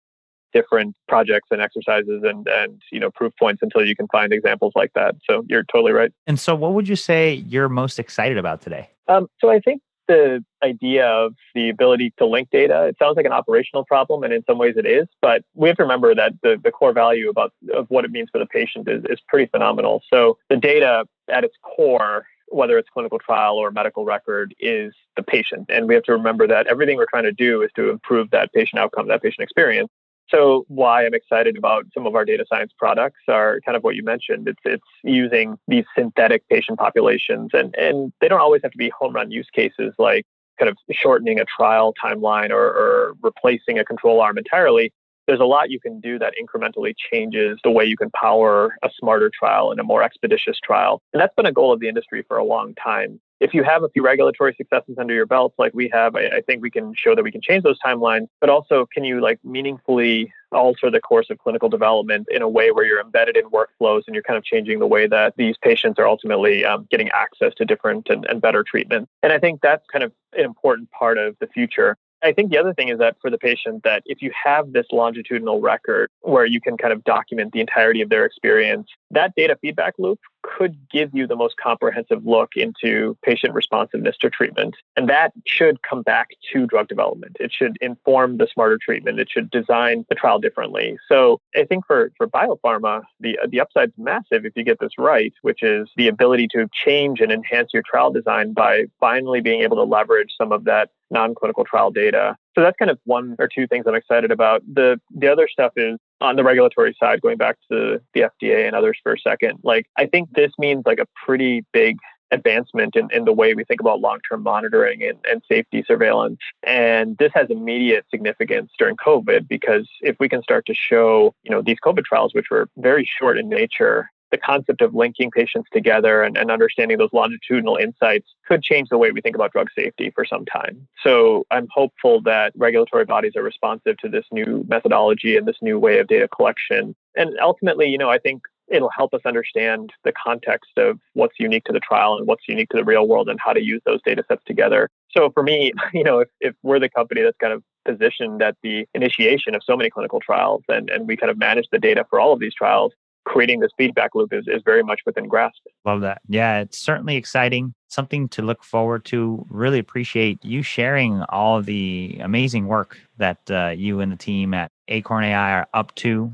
different 0.53 0.95
projects 1.09 1.49
and 1.51 1.61
exercises 1.61 2.23
and 2.23 2.47
and 2.47 2.81
you 2.93 3.01
know 3.01 3.11
proof 3.11 3.33
points 3.37 3.63
until 3.63 3.85
you 3.85 3.97
can 3.97 4.07
find 4.09 4.33
examples 4.33 4.73
like 4.77 4.93
that. 4.95 5.17
So 5.29 5.45
you're 5.49 5.65
totally 5.65 5.93
right. 5.93 6.13
And 6.29 6.39
so, 6.39 6.55
what 6.55 6.73
would 6.75 6.89
you 6.89 6.97
say 6.97 7.35
you're 7.35 7.69
most 7.69 7.99
excited 7.99 8.39
about 8.39 8.63
today? 8.63 8.91
Um, 9.09 9.27
so 9.41 9.51
I 9.51 9.59
think 9.59 9.83
the 10.09 10.45
idea 10.63 11.07
of 11.07 11.35
the 11.55 11.69
ability 11.69 12.13
to 12.19 12.27
link 12.27 12.49
data. 12.51 12.85
It 12.85 12.97
sounds 12.99 13.17
like 13.17 13.27
an 13.27 13.33
operational 13.33 13.85
problem, 13.85 14.23
and 14.23 14.33
in 14.33 14.45
some 14.45 14.59
ways 14.59 14.75
it 14.77 14.87
is, 14.87 15.07
but 15.21 15.45
we 15.55 15.69
have 15.69 15.77
to 15.79 15.83
remember 15.83 16.15
that 16.15 16.33
the, 16.43 16.61
the 16.63 16.71
core 16.71 16.93
value 16.93 17.29
about 17.29 17.53
of 17.73 17.87
what 17.89 18.05
it 18.05 18.11
means 18.11 18.29
for 18.31 18.39
the 18.39 18.47
patient 18.47 18.89
is, 18.89 19.05
is 19.09 19.19
pretty 19.29 19.47
phenomenal. 19.47 20.03
So 20.13 20.39
the 20.51 20.57
data 20.57 21.07
at 21.29 21.45
its 21.45 21.57
core, 21.63 22.27
whether 22.49 22.79
it's 22.79 22.89
clinical 22.91 23.19
trial 23.19 23.57
or 23.57 23.71
medical 23.71 24.05
record, 24.05 24.55
is 24.61 24.93
the 25.17 25.23
patient. 25.23 25.67
And 25.69 25.89
we 25.89 25.95
have 25.95 26.05
to 26.05 26.13
remember 26.13 26.47
that 26.47 26.67
everything 26.67 26.97
we're 26.97 27.07
trying 27.07 27.25
to 27.25 27.33
do 27.33 27.63
is 27.63 27.71
to 27.77 27.91
improve 27.91 28.31
that 28.31 28.53
patient 28.53 28.81
outcome, 28.81 29.09
that 29.09 29.23
patient 29.23 29.43
experience. 29.43 29.91
So 30.29 30.65
why 30.69 31.05
I'm 31.05 31.15
excited 31.15 31.57
about 31.57 31.87
some 31.93 32.07
of 32.07 32.15
our 32.15 32.25
data 32.25 32.45
science 32.49 32.73
products 32.79 33.21
are 33.29 33.61
kind 33.65 33.77
of 33.77 33.85
what 33.85 33.95
you 33.95 34.03
mentioned. 34.03 34.49
It's 34.49 34.61
it's 34.65 34.83
using 35.03 35.59
these 35.69 35.85
synthetic 35.97 36.49
patient 36.49 36.79
populations 36.79 37.51
and, 37.53 37.75
and 37.77 38.13
they 38.21 38.29
don't 38.29 38.41
always 38.41 38.63
have 38.63 38.73
to 38.73 38.79
be 38.79 38.91
home 38.99 39.15
run 39.15 39.31
use 39.31 39.49
cases 39.55 39.93
like 39.99 40.25
kind 40.59 40.69
of 40.69 40.77
shortening 40.91 41.41
a 41.41 41.45
trial 41.45 41.93
timeline 42.03 42.51
or, 42.51 42.65
or 42.65 43.15
replacing 43.23 43.79
a 43.79 43.85
control 43.85 44.21
arm 44.21 44.39
entirely 44.39 44.93
there's 45.27 45.41
a 45.41 45.45
lot 45.45 45.71
you 45.71 45.81
can 45.81 46.01
do 46.01 46.19
that 46.19 46.35
incrementally 46.41 46.95
changes 47.11 47.59
the 47.65 47.71
way 47.71 47.85
you 47.85 47.97
can 47.97 48.11
power 48.11 48.77
a 48.83 48.91
smarter 48.99 49.31
trial 49.37 49.71
and 49.71 49.81
a 49.81 49.85
more 49.85 50.03
expeditious 50.03 50.59
trial. 50.63 51.01
And 51.13 51.21
that's 51.21 51.35
been 51.35 51.47
a 51.47 51.53
goal 51.53 51.73
of 51.73 51.81
the 51.81 51.89
industry 51.89 52.25
for 52.27 52.37
a 52.37 52.45
long 52.45 52.75
time. 52.75 53.21
If 53.41 53.53
you 53.53 53.63
have 53.65 53.83
a 53.83 53.89
few 53.89 54.03
regulatory 54.03 54.55
successes 54.57 54.97
under 54.99 55.13
your 55.13 55.27
belt, 55.27 55.55
like 55.59 55.75
we 55.75 55.89
have, 55.93 56.17
I, 56.17 56.27
I 56.27 56.41
think 56.41 56.63
we 56.63 56.71
can 56.71 56.95
show 56.97 57.15
that 57.15 57.23
we 57.23 57.33
can 57.33 57.41
change 57.41 57.63
those 57.63 57.79
timelines. 57.81 58.29
But 58.41 58.51
also, 58.51 58.87
can 58.93 59.05
you 59.05 59.21
like 59.21 59.39
meaningfully 59.45 60.33
alter 60.53 60.91
the 60.91 61.01
course 61.01 61.29
of 61.31 61.39
clinical 61.39 61.69
development 61.69 62.27
in 62.31 62.43
a 62.43 62.49
way 62.49 62.71
where 62.71 62.85
you're 62.85 63.01
embedded 63.01 63.37
in 63.37 63.45
workflows 63.51 64.03
and 64.07 64.15
you're 64.15 64.23
kind 64.23 64.37
of 64.37 64.45
changing 64.45 64.79
the 64.79 64.87
way 64.87 65.07
that 65.07 65.35
these 65.37 65.57
patients 65.63 65.99
are 65.99 66.07
ultimately 66.07 66.65
um, 66.65 66.87
getting 66.91 67.09
access 67.11 67.53
to 67.57 67.65
different 67.65 68.09
and, 68.09 68.25
and 68.27 68.41
better 68.41 68.63
treatment. 68.63 69.09
And 69.23 69.33
I 69.33 69.39
think 69.39 69.61
that's 69.63 69.85
kind 69.93 70.05
of 70.05 70.13
an 70.33 70.45
important 70.45 70.91
part 70.91 71.19
of 71.19 71.37
the 71.41 71.47
future. 71.49 71.97
I 72.25 72.33
think 72.33 72.51
the 72.51 72.59
other 72.59 72.73
thing 72.73 72.89
is 72.89 72.99
that 72.99 73.17
for 73.21 73.31
the 73.31 73.37
patient, 73.37 73.83
that 73.85 74.03
if 74.07 74.23
you 74.23 74.33
have 74.33 74.73
this 74.73 74.87
longitudinal 74.91 75.61
record 75.61 76.09
where 76.23 76.47
you 76.47 76.61
can 76.61 76.79
kind 76.79 76.93
of 76.93 77.05
document 77.05 77.53
the 77.53 77.61
entirety 77.61 78.01
of 78.01 78.09
their 78.09 78.25
experience, 78.25 78.89
that 79.11 79.35
data 79.37 79.57
feedback 79.61 79.95
loop 79.99 80.19
could 80.43 80.77
give 80.91 81.11
you 81.13 81.27
the 81.27 81.37
most 81.37 81.57
comprehensive 81.57 82.25
look 82.25 82.51
into 82.57 83.17
patient 83.23 83.55
responsiveness 83.55 84.17
to 84.19 84.31
treatment. 84.31 84.75
And 84.97 85.09
that 85.09 85.33
should 85.47 85.83
come 85.83 86.03
back 86.03 86.29
to 86.53 86.67
drug 86.67 86.89
development. 86.89 87.37
It 87.41 87.53
should 87.53 87.77
inform 87.81 88.39
the 88.39 88.49
smarter 88.53 88.79
treatment. 88.79 89.21
It 89.21 89.29
should 89.31 89.51
design 89.51 90.05
the 90.09 90.15
trial 90.15 90.39
differently. 90.39 90.99
So 91.09 91.41
I 91.55 91.65
think 91.65 91.87
for, 91.87 92.11
for 92.17 92.27
biopharma, 92.27 93.03
the, 93.21 93.39
the 93.49 93.61
upside 93.61 93.91
is 93.91 93.95
massive 93.99 94.45
if 94.45 94.53
you 94.57 94.65
get 94.65 94.81
this 94.81 94.93
right, 94.99 95.33
which 95.43 95.63
is 95.63 95.89
the 95.97 96.09
ability 96.09 96.49
to 96.53 96.69
change 96.73 97.21
and 97.21 97.33
enhance 97.33 97.71
your 97.73 97.83
trial 97.83 98.11
design 98.11 98.53
by 98.53 98.85
finally 99.01 99.41
being 99.41 99.63
able 99.63 99.77
to 99.77 99.85
leverage 99.85 100.35
some 100.37 100.53
of 100.53 100.65
that 100.65 100.91
non-clinical 101.15 101.65
trial 101.65 101.91
data. 101.91 102.37
So 102.55 102.61
that's 102.61 102.77
kind 102.77 102.91
of 102.91 102.99
one 103.05 103.37
or 103.39 103.49
two 103.49 103.67
things 103.67 103.87
I'm 103.87 103.95
excited 103.95 104.31
about. 104.31 104.63
The 104.73 105.01
the 105.11 105.29
other 105.29 105.49
stuff 105.49 105.73
is 105.77 105.99
on 106.21 106.37
the 106.37 106.45
regulatory 106.45 106.95
side, 107.01 107.23
going 107.23 107.39
back 107.39 107.57
to 107.71 108.01
the 108.13 108.21
FDA 108.21 108.67
and 108.67 108.77
others 108.77 108.99
for 109.03 109.15
a 109.15 109.19
second. 109.19 109.61
Like 109.63 109.87
I 109.97 110.07
think 110.07 110.29
this 110.35 110.53
means 110.59 110.83
like 110.85 110.99
a 110.99 111.07
pretty 111.25 111.65
big 111.73 111.97
advancement 112.31 112.97
in, 112.97 113.09
in 113.13 113.25
the 113.25 113.33
way 113.33 113.55
we 113.55 113.65
think 113.65 113.81
about 113.81 114.01
long-term 114.01 114.43
monitoring 114.43 115.03
and, 115.03 115.19
and 115.31 115.43
safety 115.49 115.85
surveillance. 115.87 116.41
And 116.65 117.17
this 117.19 117.31
has 117.35 117.49
immediate 117.49 118.05
significance 118.11 118.73
during 118.79 118.97
COVID 118.97 119.49
because 119.49 119.89
if 120.01 120.17
we 120.19 120.29
can 120.29 120.43
start 120.43 120.67
to 120.67 120.75
show, 120.75 121.35
you 121.45 121.51
know, 121.51 121.63
these 121.63 121.79
COVID 121.85 122.05
trials, 122.05 122.35
which 122.35 122.47
were 122.51 122.69
very 122.77 123.09
short 123.19 123.39
in 123.39 123.49
nature, 123.49 124.11
the 124.35 124.39
concept 124.39 124.83
of 124.83 124.93
linking 124.95 125.31
patients 125.31 125.69
together 125.73 126.25
and, 126.25 126.37
and 126.37 126.51
understanding 126.51 126.99
those 126.99 127.13
longitudinal 127.13 127.77
insights 127.77 128.27
could 128.49 128.65
change 128.65 128.89
the 128.89 128.99
way 128.99 129.13
we 129.13 129.21
think 129.21 129.37
about 129.37 129.53
drug 129.53 129.69
safety 129.79 130.11
for 130.13 130.25
some 130.25 130.45
time. 130.45 130.89
So 131.05 131.47
I'm 131.53 131.69
hopeful 131.71 132.21
that 132.23 132.53
regulatory 132.57 133.05
bodies 133.05 133.37
are 133.37 133.45
responsive 133.45 133.97
to 133.99 134.09
this 134.09 134.25
new 134.33 134.65
methodology 134.69 135.37
and 135.37 135.47
this 135.47 135.59
new 135.63 135.79
way 135.79 136.01
of 136.01 136.09
data 136.09 136.27
collection. 136.27 136.97
And 137.17 137.39
ultimately, 137.41 137.87
you 137.87 137.97
know, 137.97 138.11
I 138.11 138.19
think 138.19 138.43
it'll 138.67 138.91
help 138.91 139.15
us 139.15 139.21
understand 139.25 139.93
the 140.03 140.13
context 140.13 140.73
of 140.79 140.99
what's 141.13 141.39
unique 141.39 141.65
to 141.65 141.73
the 141.73 141.79
trial 141.79 142.17
and 142.17 142.27
what's 142.27 142.49
unique 142.49 142.71
to 142.71 142.77
the 142.77 142.85
real 142.85 143.07
world 143.07 143.29
and 143.29 143.39
how 143.39 143.53
to 143.53 143.63
use 143.63 143.83
those 143.87 144.01
data 144.05 144.25
sets 144.27 144.43
together. 144.47 144.89
So 145.17 145.31
for 145.31 145.45
me, 145.45 145.73
you 145.93 146.03
know, 146.03 146.19
if, 146.19 146.29
if 146.41 146.55
we're 146.65 146.81
the 146.81 146.89
company 146.89 147.23
that's 147.23 147.37
kind 147.39 147.53
of 147.53 147.63
positioned 147.85 148.43
at 148.43 148.57
the 148.63 148.89
initiation 148.95 149.55
of 149.55 149.63
so 149.63 149.77
many 149.77 149.91
clinical 149.91 150.19
trials 150.19 150.63
and, 150.69 150.91
and 150.91 151.07
we 151.07 151.17
kind 151.17 151.31
of 151.31 151.39
manage 151.39 151.69
the 151.71 151.79
data 151.79 152.05
for 152.11 152.19
all 152.19 152.33
of 152.33 152.41
these 152.41 152.55
trials, 152.55 152.93
creating 153.25 153.61
this 153.61 153.71
feedback 153.77 154.15
loop 154.15 154.33
is, 154.33 154.45
is 154.47 154.63
very 154.65 154.83
much 154.83 155.01
within 155.07 155.29
grasp. 155.29 155.61
Love 155.85 156.01
that. 156.03 156.21
Yeah, 156.29 156.61
it's 156.61 156.79
certainly 156.79 157.17
exciting. 157.17 157.75
Something 157.89 158.29
to 158.31 158.43
look 158.43 158.65
forward 158.65 159.05
to. 159.07 159.45
Really 159.49 159.79
appreciate 159.79 160.45
you 160.45 160.63
sharing 160.63 161.23
all 161.29 161.63
the 161.63 162.19
amazing 162.21 162.67
work 162.67 162.99
that 163.19 163.39
uh, 163.51 163.69
you 163.77 164.01
and 164.01 164.13
the 164.13 164.17
team 164.17 164.55
at 164.55 164.71
Acorn 164.89 165.25
AI 165.25 165.59
are 165.59 165.69
up 165.75 165.95
to. 165.97 166.33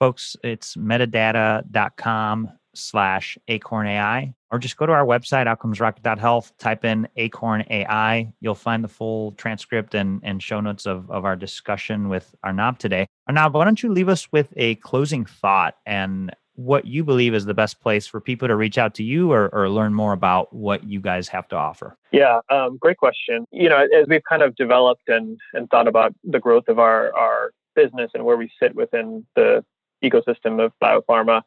Folks, 0.00 0.36
it's 0.42 0.76
medidata.com 0.76 2.52
slash 2.74 3.38
acorn 3.48 3.86
AI, 3.86 4.34
or 4.50 4.58
just 4.58 4.76
go 4.76 4.86
to 4.86 4.92
our 4.92 5.04
website, 5.04 5.46
outcomesrocket.health, 5.46 6.52
type 6.58 6.84
in 6.84 7.08
acorn 7.16 7.64
AI. 7.70 8.32
You'll 8.40 8.54
find 8.54 8.82
the 8.82 8.88
full 8.88 9.32
transcript 9.32 9.94
and, 9.94 10.20
and 10.22 10.42
show 10.42 10.60
notes 10.60 10.86
of, 10.86 11.10
of 11.10 11.24
our 11.24 11.36
discussion 11.36 12.08
with 12.08 12.34
Arnab 12.42 12.78
today. 12.78 13.06
Arnab, 13.28 13.54
why 13.54 13.64
don't 13.64 13.82
you 13.82 13.92
leave 13.92 14.08
us 14.08 14.30
with 14.32 14.52
a 14.56 14.76
closing 14.76 15.24
thought 15.24 15.76
and 15.86 16.34
what 16.54 16.84
you 16.84 17.02
believe 17.02 17.34
is 17.34 17.44
the 17.44 17.54
best 17.54 17.80
place 17.80 18.06
for 18.06 18.20
people 18.20 18.46
to 18.46 18.56
reach 18.56 18.76
out 18.76 18.94
to 18.94 19.02
you 19.02 19.32
or, 19.32 19.48
or 19.54 19.68
learn 19.68 19.94
more 19.94 20.12
about 20.12 20.52
what 20.52 20.84
you 20.84 21.00
guys 21.00 21.28
have 21.28 21.48
to 21.48 21.56
offer? 21.56 21.96
Yeah, 22.12 22.40
um, 22.50 22.76
great 22.78 22.98
question. 22.98 23.46
You 23.50 23.68
know, 23.68 23.78
as 23.78 24.06
we've 24.08 24.22
kind 24.28 24.42
of 24.42 24.54
developed 24.56 25.08
and, 25.08 25.38
and 25.54 25.68
thought 25.70 25.88
about 25.88 26.14
the 26.24 26.38
growth 26.38 26.68
of 26.68 26.78
our, 26.78 27.14
our 27.16 27.52
business 27.74 28.10
and 28.14 28.24
where 28.24 28.36
we 28.36 28.50
sit 28.60 28.74
within 28.74 29.26
the 29.34 29.64
ecosystem 30.04 30.62
of 30.62 30.72
biopharma, 30.82 31.42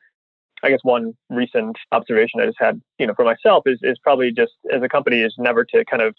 I 0.63 0.69
guess 0.69 0.79
one 0.83 1.13
recent 1.29 1.77
observation 1.91 2.39
I 2.41 2.45
just 2.45 2.59
had, 2.59 2.81
you 2.97 3.07
know, 3.07 3.13
for 3.13 3.25
myself 3.25 3.63
is 3.65 3.79
is 3.81 3.97
probably 3.99 4.31
just 4.31 4.53
as 4.71 4.81
a 4.81 4.89
company 4.89 5.21
is 5.21 5.35
never 5.37 5.63
to 5.65 5.85
kind 5.85 6.01
of 6.01 6.15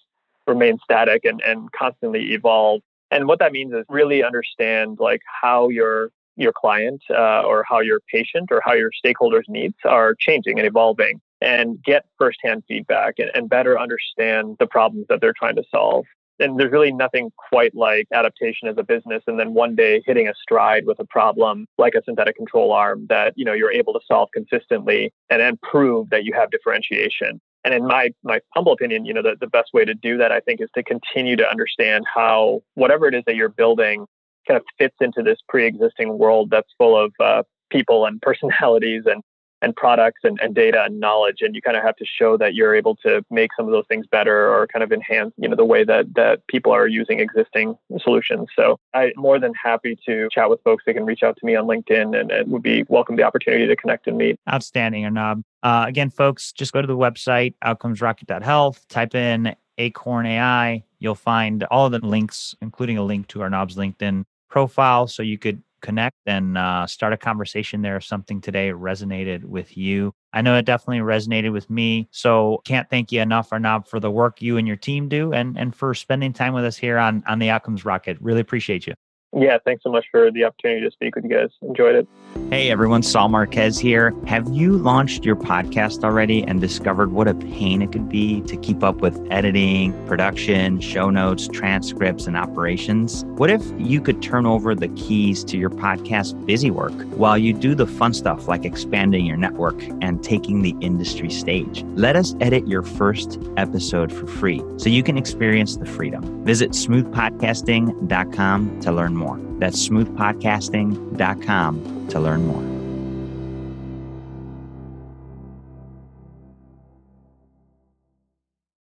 remain 0.47 0.79
static 0.85 1.25
and, 1.25 1.41
and 1.43 1.71
constantly 1.73 2.33
evolve. 2.33 2.81
And 3.11 3.27
what 3.27 3.39
that 3.39 3.53
means 3.53 3.73
is 3.73 3.85
really 3.89 4.23
understand 4.23 4.99
like 5.01 5.23
how 5.43 5.69
your 5.69 6.11
your 6.37 6.53
client 6.53 7.03
uh, 7.11 7.43
or 7.43 7.65
how 7.69 7.81
your 7.81 8.01
patient 8.13 8.51
or 8.51 8.61
how 8.65 8.75
your 8.75 8.91
stakeholders' 9.05 9.49
needs 9.49 9.77
are 9.85 10.15
changing 10.15 10.59
and 10.59 10.67
evolving 10.67 11.21
and 11.41 11.83
get 11.83 12.05
firsthand 12.19 12.63
feedback 12.69 13.15
and, 13.19 13.31
and 13.35 13.49
better 13.49 13.79
understand 13.79 14.57
the 14.59 14.67
problems 14.67 15.07
that 15.09 15.21
they're 15.21 15.35
trying 15.37 15.57
to 15.57 15.65
solve 15.71 16.05
and 16.39 16.59
there's 16.59 16.73
really 16.73 16.93
nothing 16.93 17.31
quite 17.37 17.75
like 17.75 18.07
adaptation 18.13 18.69
as 18.69 18.77
a 18.79 18.83
business 18.83 19.23
and 19.27 19.39
then 19.39 19.55
one 19.55 19.75
day 19.75 20.03
hitting 20.07 20.29
a 20.29 20.35
stride 20.41 20.87
with 20.87 20.99
a 20.99 21.05
problem 21.05 21.67
like 21.79 21.95
a 21.95 22.03
synthetic 22.05 22.37
control 22.37 22.73
arm 22.73 23.07
that 23.09 23.33
you 23.37 23.45
know 23.45 23.53
you're 23.53 23.73
able 23.73 23.93
to 23.93 24.01
solve 24.07 24.29
consistently 24.33 25.13
and 25.31 25.41
then 25.41 25.59
prove 25.63 26.11
that 26.11 26.25
you 26.25 26.33
have 26.35 26.51
differentiation. 26.51 27.41
And 27.65 27.75
in 27.75 27.87
my 27.87 28.11
my 28.23 28.41
humble 28.55 28.73
opinion 28.73 29.05
you 29.05 29.13
know 29.13 29.23
the, 29.23 29.37
the 29.41 29.49
best 29.49 29.71
way 29.75 29.85
to 29.85 29.95
do 29.95 30.17
that 30.19 30.31
i 30.31 30.39
think 30.41 30.61
is 30.61 30.69
to 30.77 30.85
continue 30.85 31.35
to 31.37 31.49
understand 31.49 32.05
how 32.13 32.63
whatever 32.75 33.09
it 33.09 33.15
is 33.15 33.25
that 33.27 33.35
you're 33.35 33.49
building 33.49 34.07
kind 34.47 34.57
of 34.57 34.65
fits 34.79 34.95
into 35.01 35.23
this 35.23 35.39
pre-existing 35.49 36.17
world 36.19 36.51
that's 36.51 36.73
full 36.79 36.97
of 36.97 37.13
uh, 37.21 37.43
people 37.71 38.07
and 38.07 38.21
personalities 38.23 39.03
and 39.07 39.23
and 39.63 39.75
products 39.75 40.21
and, 40.25 40.39
and 40.43 40.55
data 40.55 40.85
and 40.85 41.01
knowledge 41.01 41.39
and 41.41 41.55
you 41.55 41.63
kind 41.63 41.77
of 41.77 41.83
have 41.83 41.97
to 41.97 42.05
show 42.05 42.37
that 42.37 42.55
you're 42.55 42.75
able 42.75 42.95
to 42.97 43.25
make 43.31 43.51
some 43.57 43.67
of 43.67 43.73
those 43.73 43.87
things 43.89 44.07
better 44.07 44.53
or 44.53 44.67
kind 44.67 44.83
of 44.83 44.93
enhance 44.93 45.33
you 45.37 45.49
know 45.49 45.57
the 45.57 45.65
way 45.65 45.85
that 45.85 46.15
that 46.15 46.47
people 46.47 46.73
are 46.73 46.87
using 46.87 47.21
existing 47.21 47.77
solutions. 48.01 48.49
So 48.55 48.79
i'm 48.95 49.13
more 49.17 49.39
than 49.39 49.53
happy 49.55 49.99
to 50.07 50.29
chat 50.31 50.51
with 50.51 50.63
folks. 50.63 50.85
They 50.87 50.95
can 50.95 51.05
reach 51.05 51.23
out 51.23 51.37
to 51.39 51.47
me 51.47 51.57
on 51.57 51.67
linkedin 51.67 52.19
and 52.19 52.31
it 52.31 52.49
would 52.49 52.63
be 52.63 52.85
welcome 52.89 53.17
the 53.17 53.23
opportunity 53.23 53.67
to 53.67 53.77
connect 53.77 54.07
and 54.07 54.17
meet. 54.17 54.39
Outstanding 54.51 55.05
arnab. 55.05 55.43
Uh, 55.63 55.85
again 55.89 56.11
folks 56.11 56.53
just 56.53 56.73
go 56.73 56.81
to 56.81 56.87
the 56.87 56.97
website 56.97 57.55
outcomesrocket.health 57.65 58.87
type 58.89 59.15
in 59.15 59.55
acorn 59.79 60.27
ai 60.27 60.85
you'll 60.99 61.15
find 61.15 61.65
all 61.65 61.91
the 61.91 61.99
links 61.99 62.55
including 62.63 62.99
a 62.99 63.03
link 63.03 63.27
to 63.27 63.41
our 63.41 63.47
arnab's 63.47 63.77
linkedin 63.77 64.25
profile 64.49 65.07
so 65.07 65.23
you 65.23 65.39
could 65.39 65.63
connect 65.81 66.17
and 66.27 66.59
uh, 66.59 66.87
start 66.87 67.13
a 67.13 67.17
conversation 67.17 67.83
there 67.83 67.97
if 67.97 68.05
something 68.05 68.41
today 68.41 68.71
resonated 68.71 69.45
with 69.45 69.77
you. 69.77 70.13
I 70.33 70.43
know 70.43 70.57
it 70.57 70.65
definitely 70.65 70.99
resonated 70.99 71.53
with 71.53 71.71
me. 71.71 72.09
So 72.11 72.61
can't 72.65 72.89
thank 72.91 73.13
you 73.13 73.21
enough, 73.21 73.53
Arnab, 73.53 73.87
for 73.87 74.01
the 74.01 74.11
work 74.11 74.43
you 74.43 74.57
and 74.59 74.67
your 74.67 74.77
team 74.77 75.09
do 75.09 75.33
and, 75.33 75.59
and 75.59 75.75
for 75.75 75.95
spending 75.95 76.33
time 76.33 76.53
with 76.53 76.65
us 76.65 76.77
here 76.77 76.99
on, 76.99 77.23
on 77.27 77.39
the 77.39 77.51
Outcomes 77.51 77.85
Rocket. 77.85 78.19
Really 78.21 78.41
appreciate 78.41 78.87
you. 78.87 78.95
Yeah, 79.33 79.57
thanks 79.65 79.83
so 79.83 79.91
much 79.91 80.05
for 80.11 80.31
the 80.31 80.45
opportunity 80.45 80.83
to 80.83 80.91
speak 80.91 81.17
with 81.17 81.25
you 81.25 81.31
guys. 81.31 81.49
Enjoyed 81.63 81.95
it. 81.95 82.07
Hey 82.51 82.71
everyone, 82.71 83.03
Saul 83.03 83.29
Marquez 83.29 83.77
here. 83.77 84.15
Have 84.27 84.49
you 84.51 84.79
launched 84.79 85.25
your 85.25 85.35
podcast 85.35 86.05
already 86.05 86.45
and 86.45 86.61
discovered 86.61 87.11
what 87.11 87.27
a 87.27 87.35
pain 87.35 87.83
it 87.83 87.91
could 87.91 88.09
be 88.09 88.41
to 88.43 88.57
keep 88.59 88.85
up 88.85 88.99
with 88.99 89.19
editing, 89.31 89.93
production, 90.07 90.81
show 90.81 91.11
notes, 91.11 91.49
transcripts, 91.49 92.29
and 92.29 92.37
operations? 92.37 93.25
What 93.37 93.51
if 93.51 93.65
you 93.79 94.01
could 94.01 94.23
turn 94.23 94.47
over 94.47 94.77
the 94.77 94.89
keys 94.91 95.43
to 95.45 95.59
your 95.59 95.71
podcast 95.71 96.47
busy 96.47 96.71
work 96.71 96.93
while 97.17 97.37
you 97.37 97.53
do 97.53 97.75
the 97.75 97.87
fun 97.87 98.15
stuff 98.15 98.47
like 98.47 98.65
expanding 98.65 99.27
your 99.27 99.37
network 99.37 99.83
and 100.01 100.23
taking 100.23 100.63
the 100.63 100.77
industry 100.81 101.31
stage? 101.31 101.83
Let 101.97 102.15
us 102.15 102.37
edit 102.41 102.69
your 102.69 102.85
first 102.85 103.41
episode 103.57 104.13
for 104.13 104.29
free 104.29 104.63
so 104.77 104.89
you 104.89 105.03
can 105.03 105.19
experience 105.19 105.77
the 105.77 105.87
freedom. 105.87 106.45
Visit 106.45 106.71
smoothpodcasting.com 106.71 108.81
to 108.81 108.93
learn 108.93 109.16
more. 109.17 109.41
That's 109.59 109.89
smoothpodcasting.com 109.89 112.09
to 112.09 112.21
learn 112.21 112.47
more. 112.47 112.76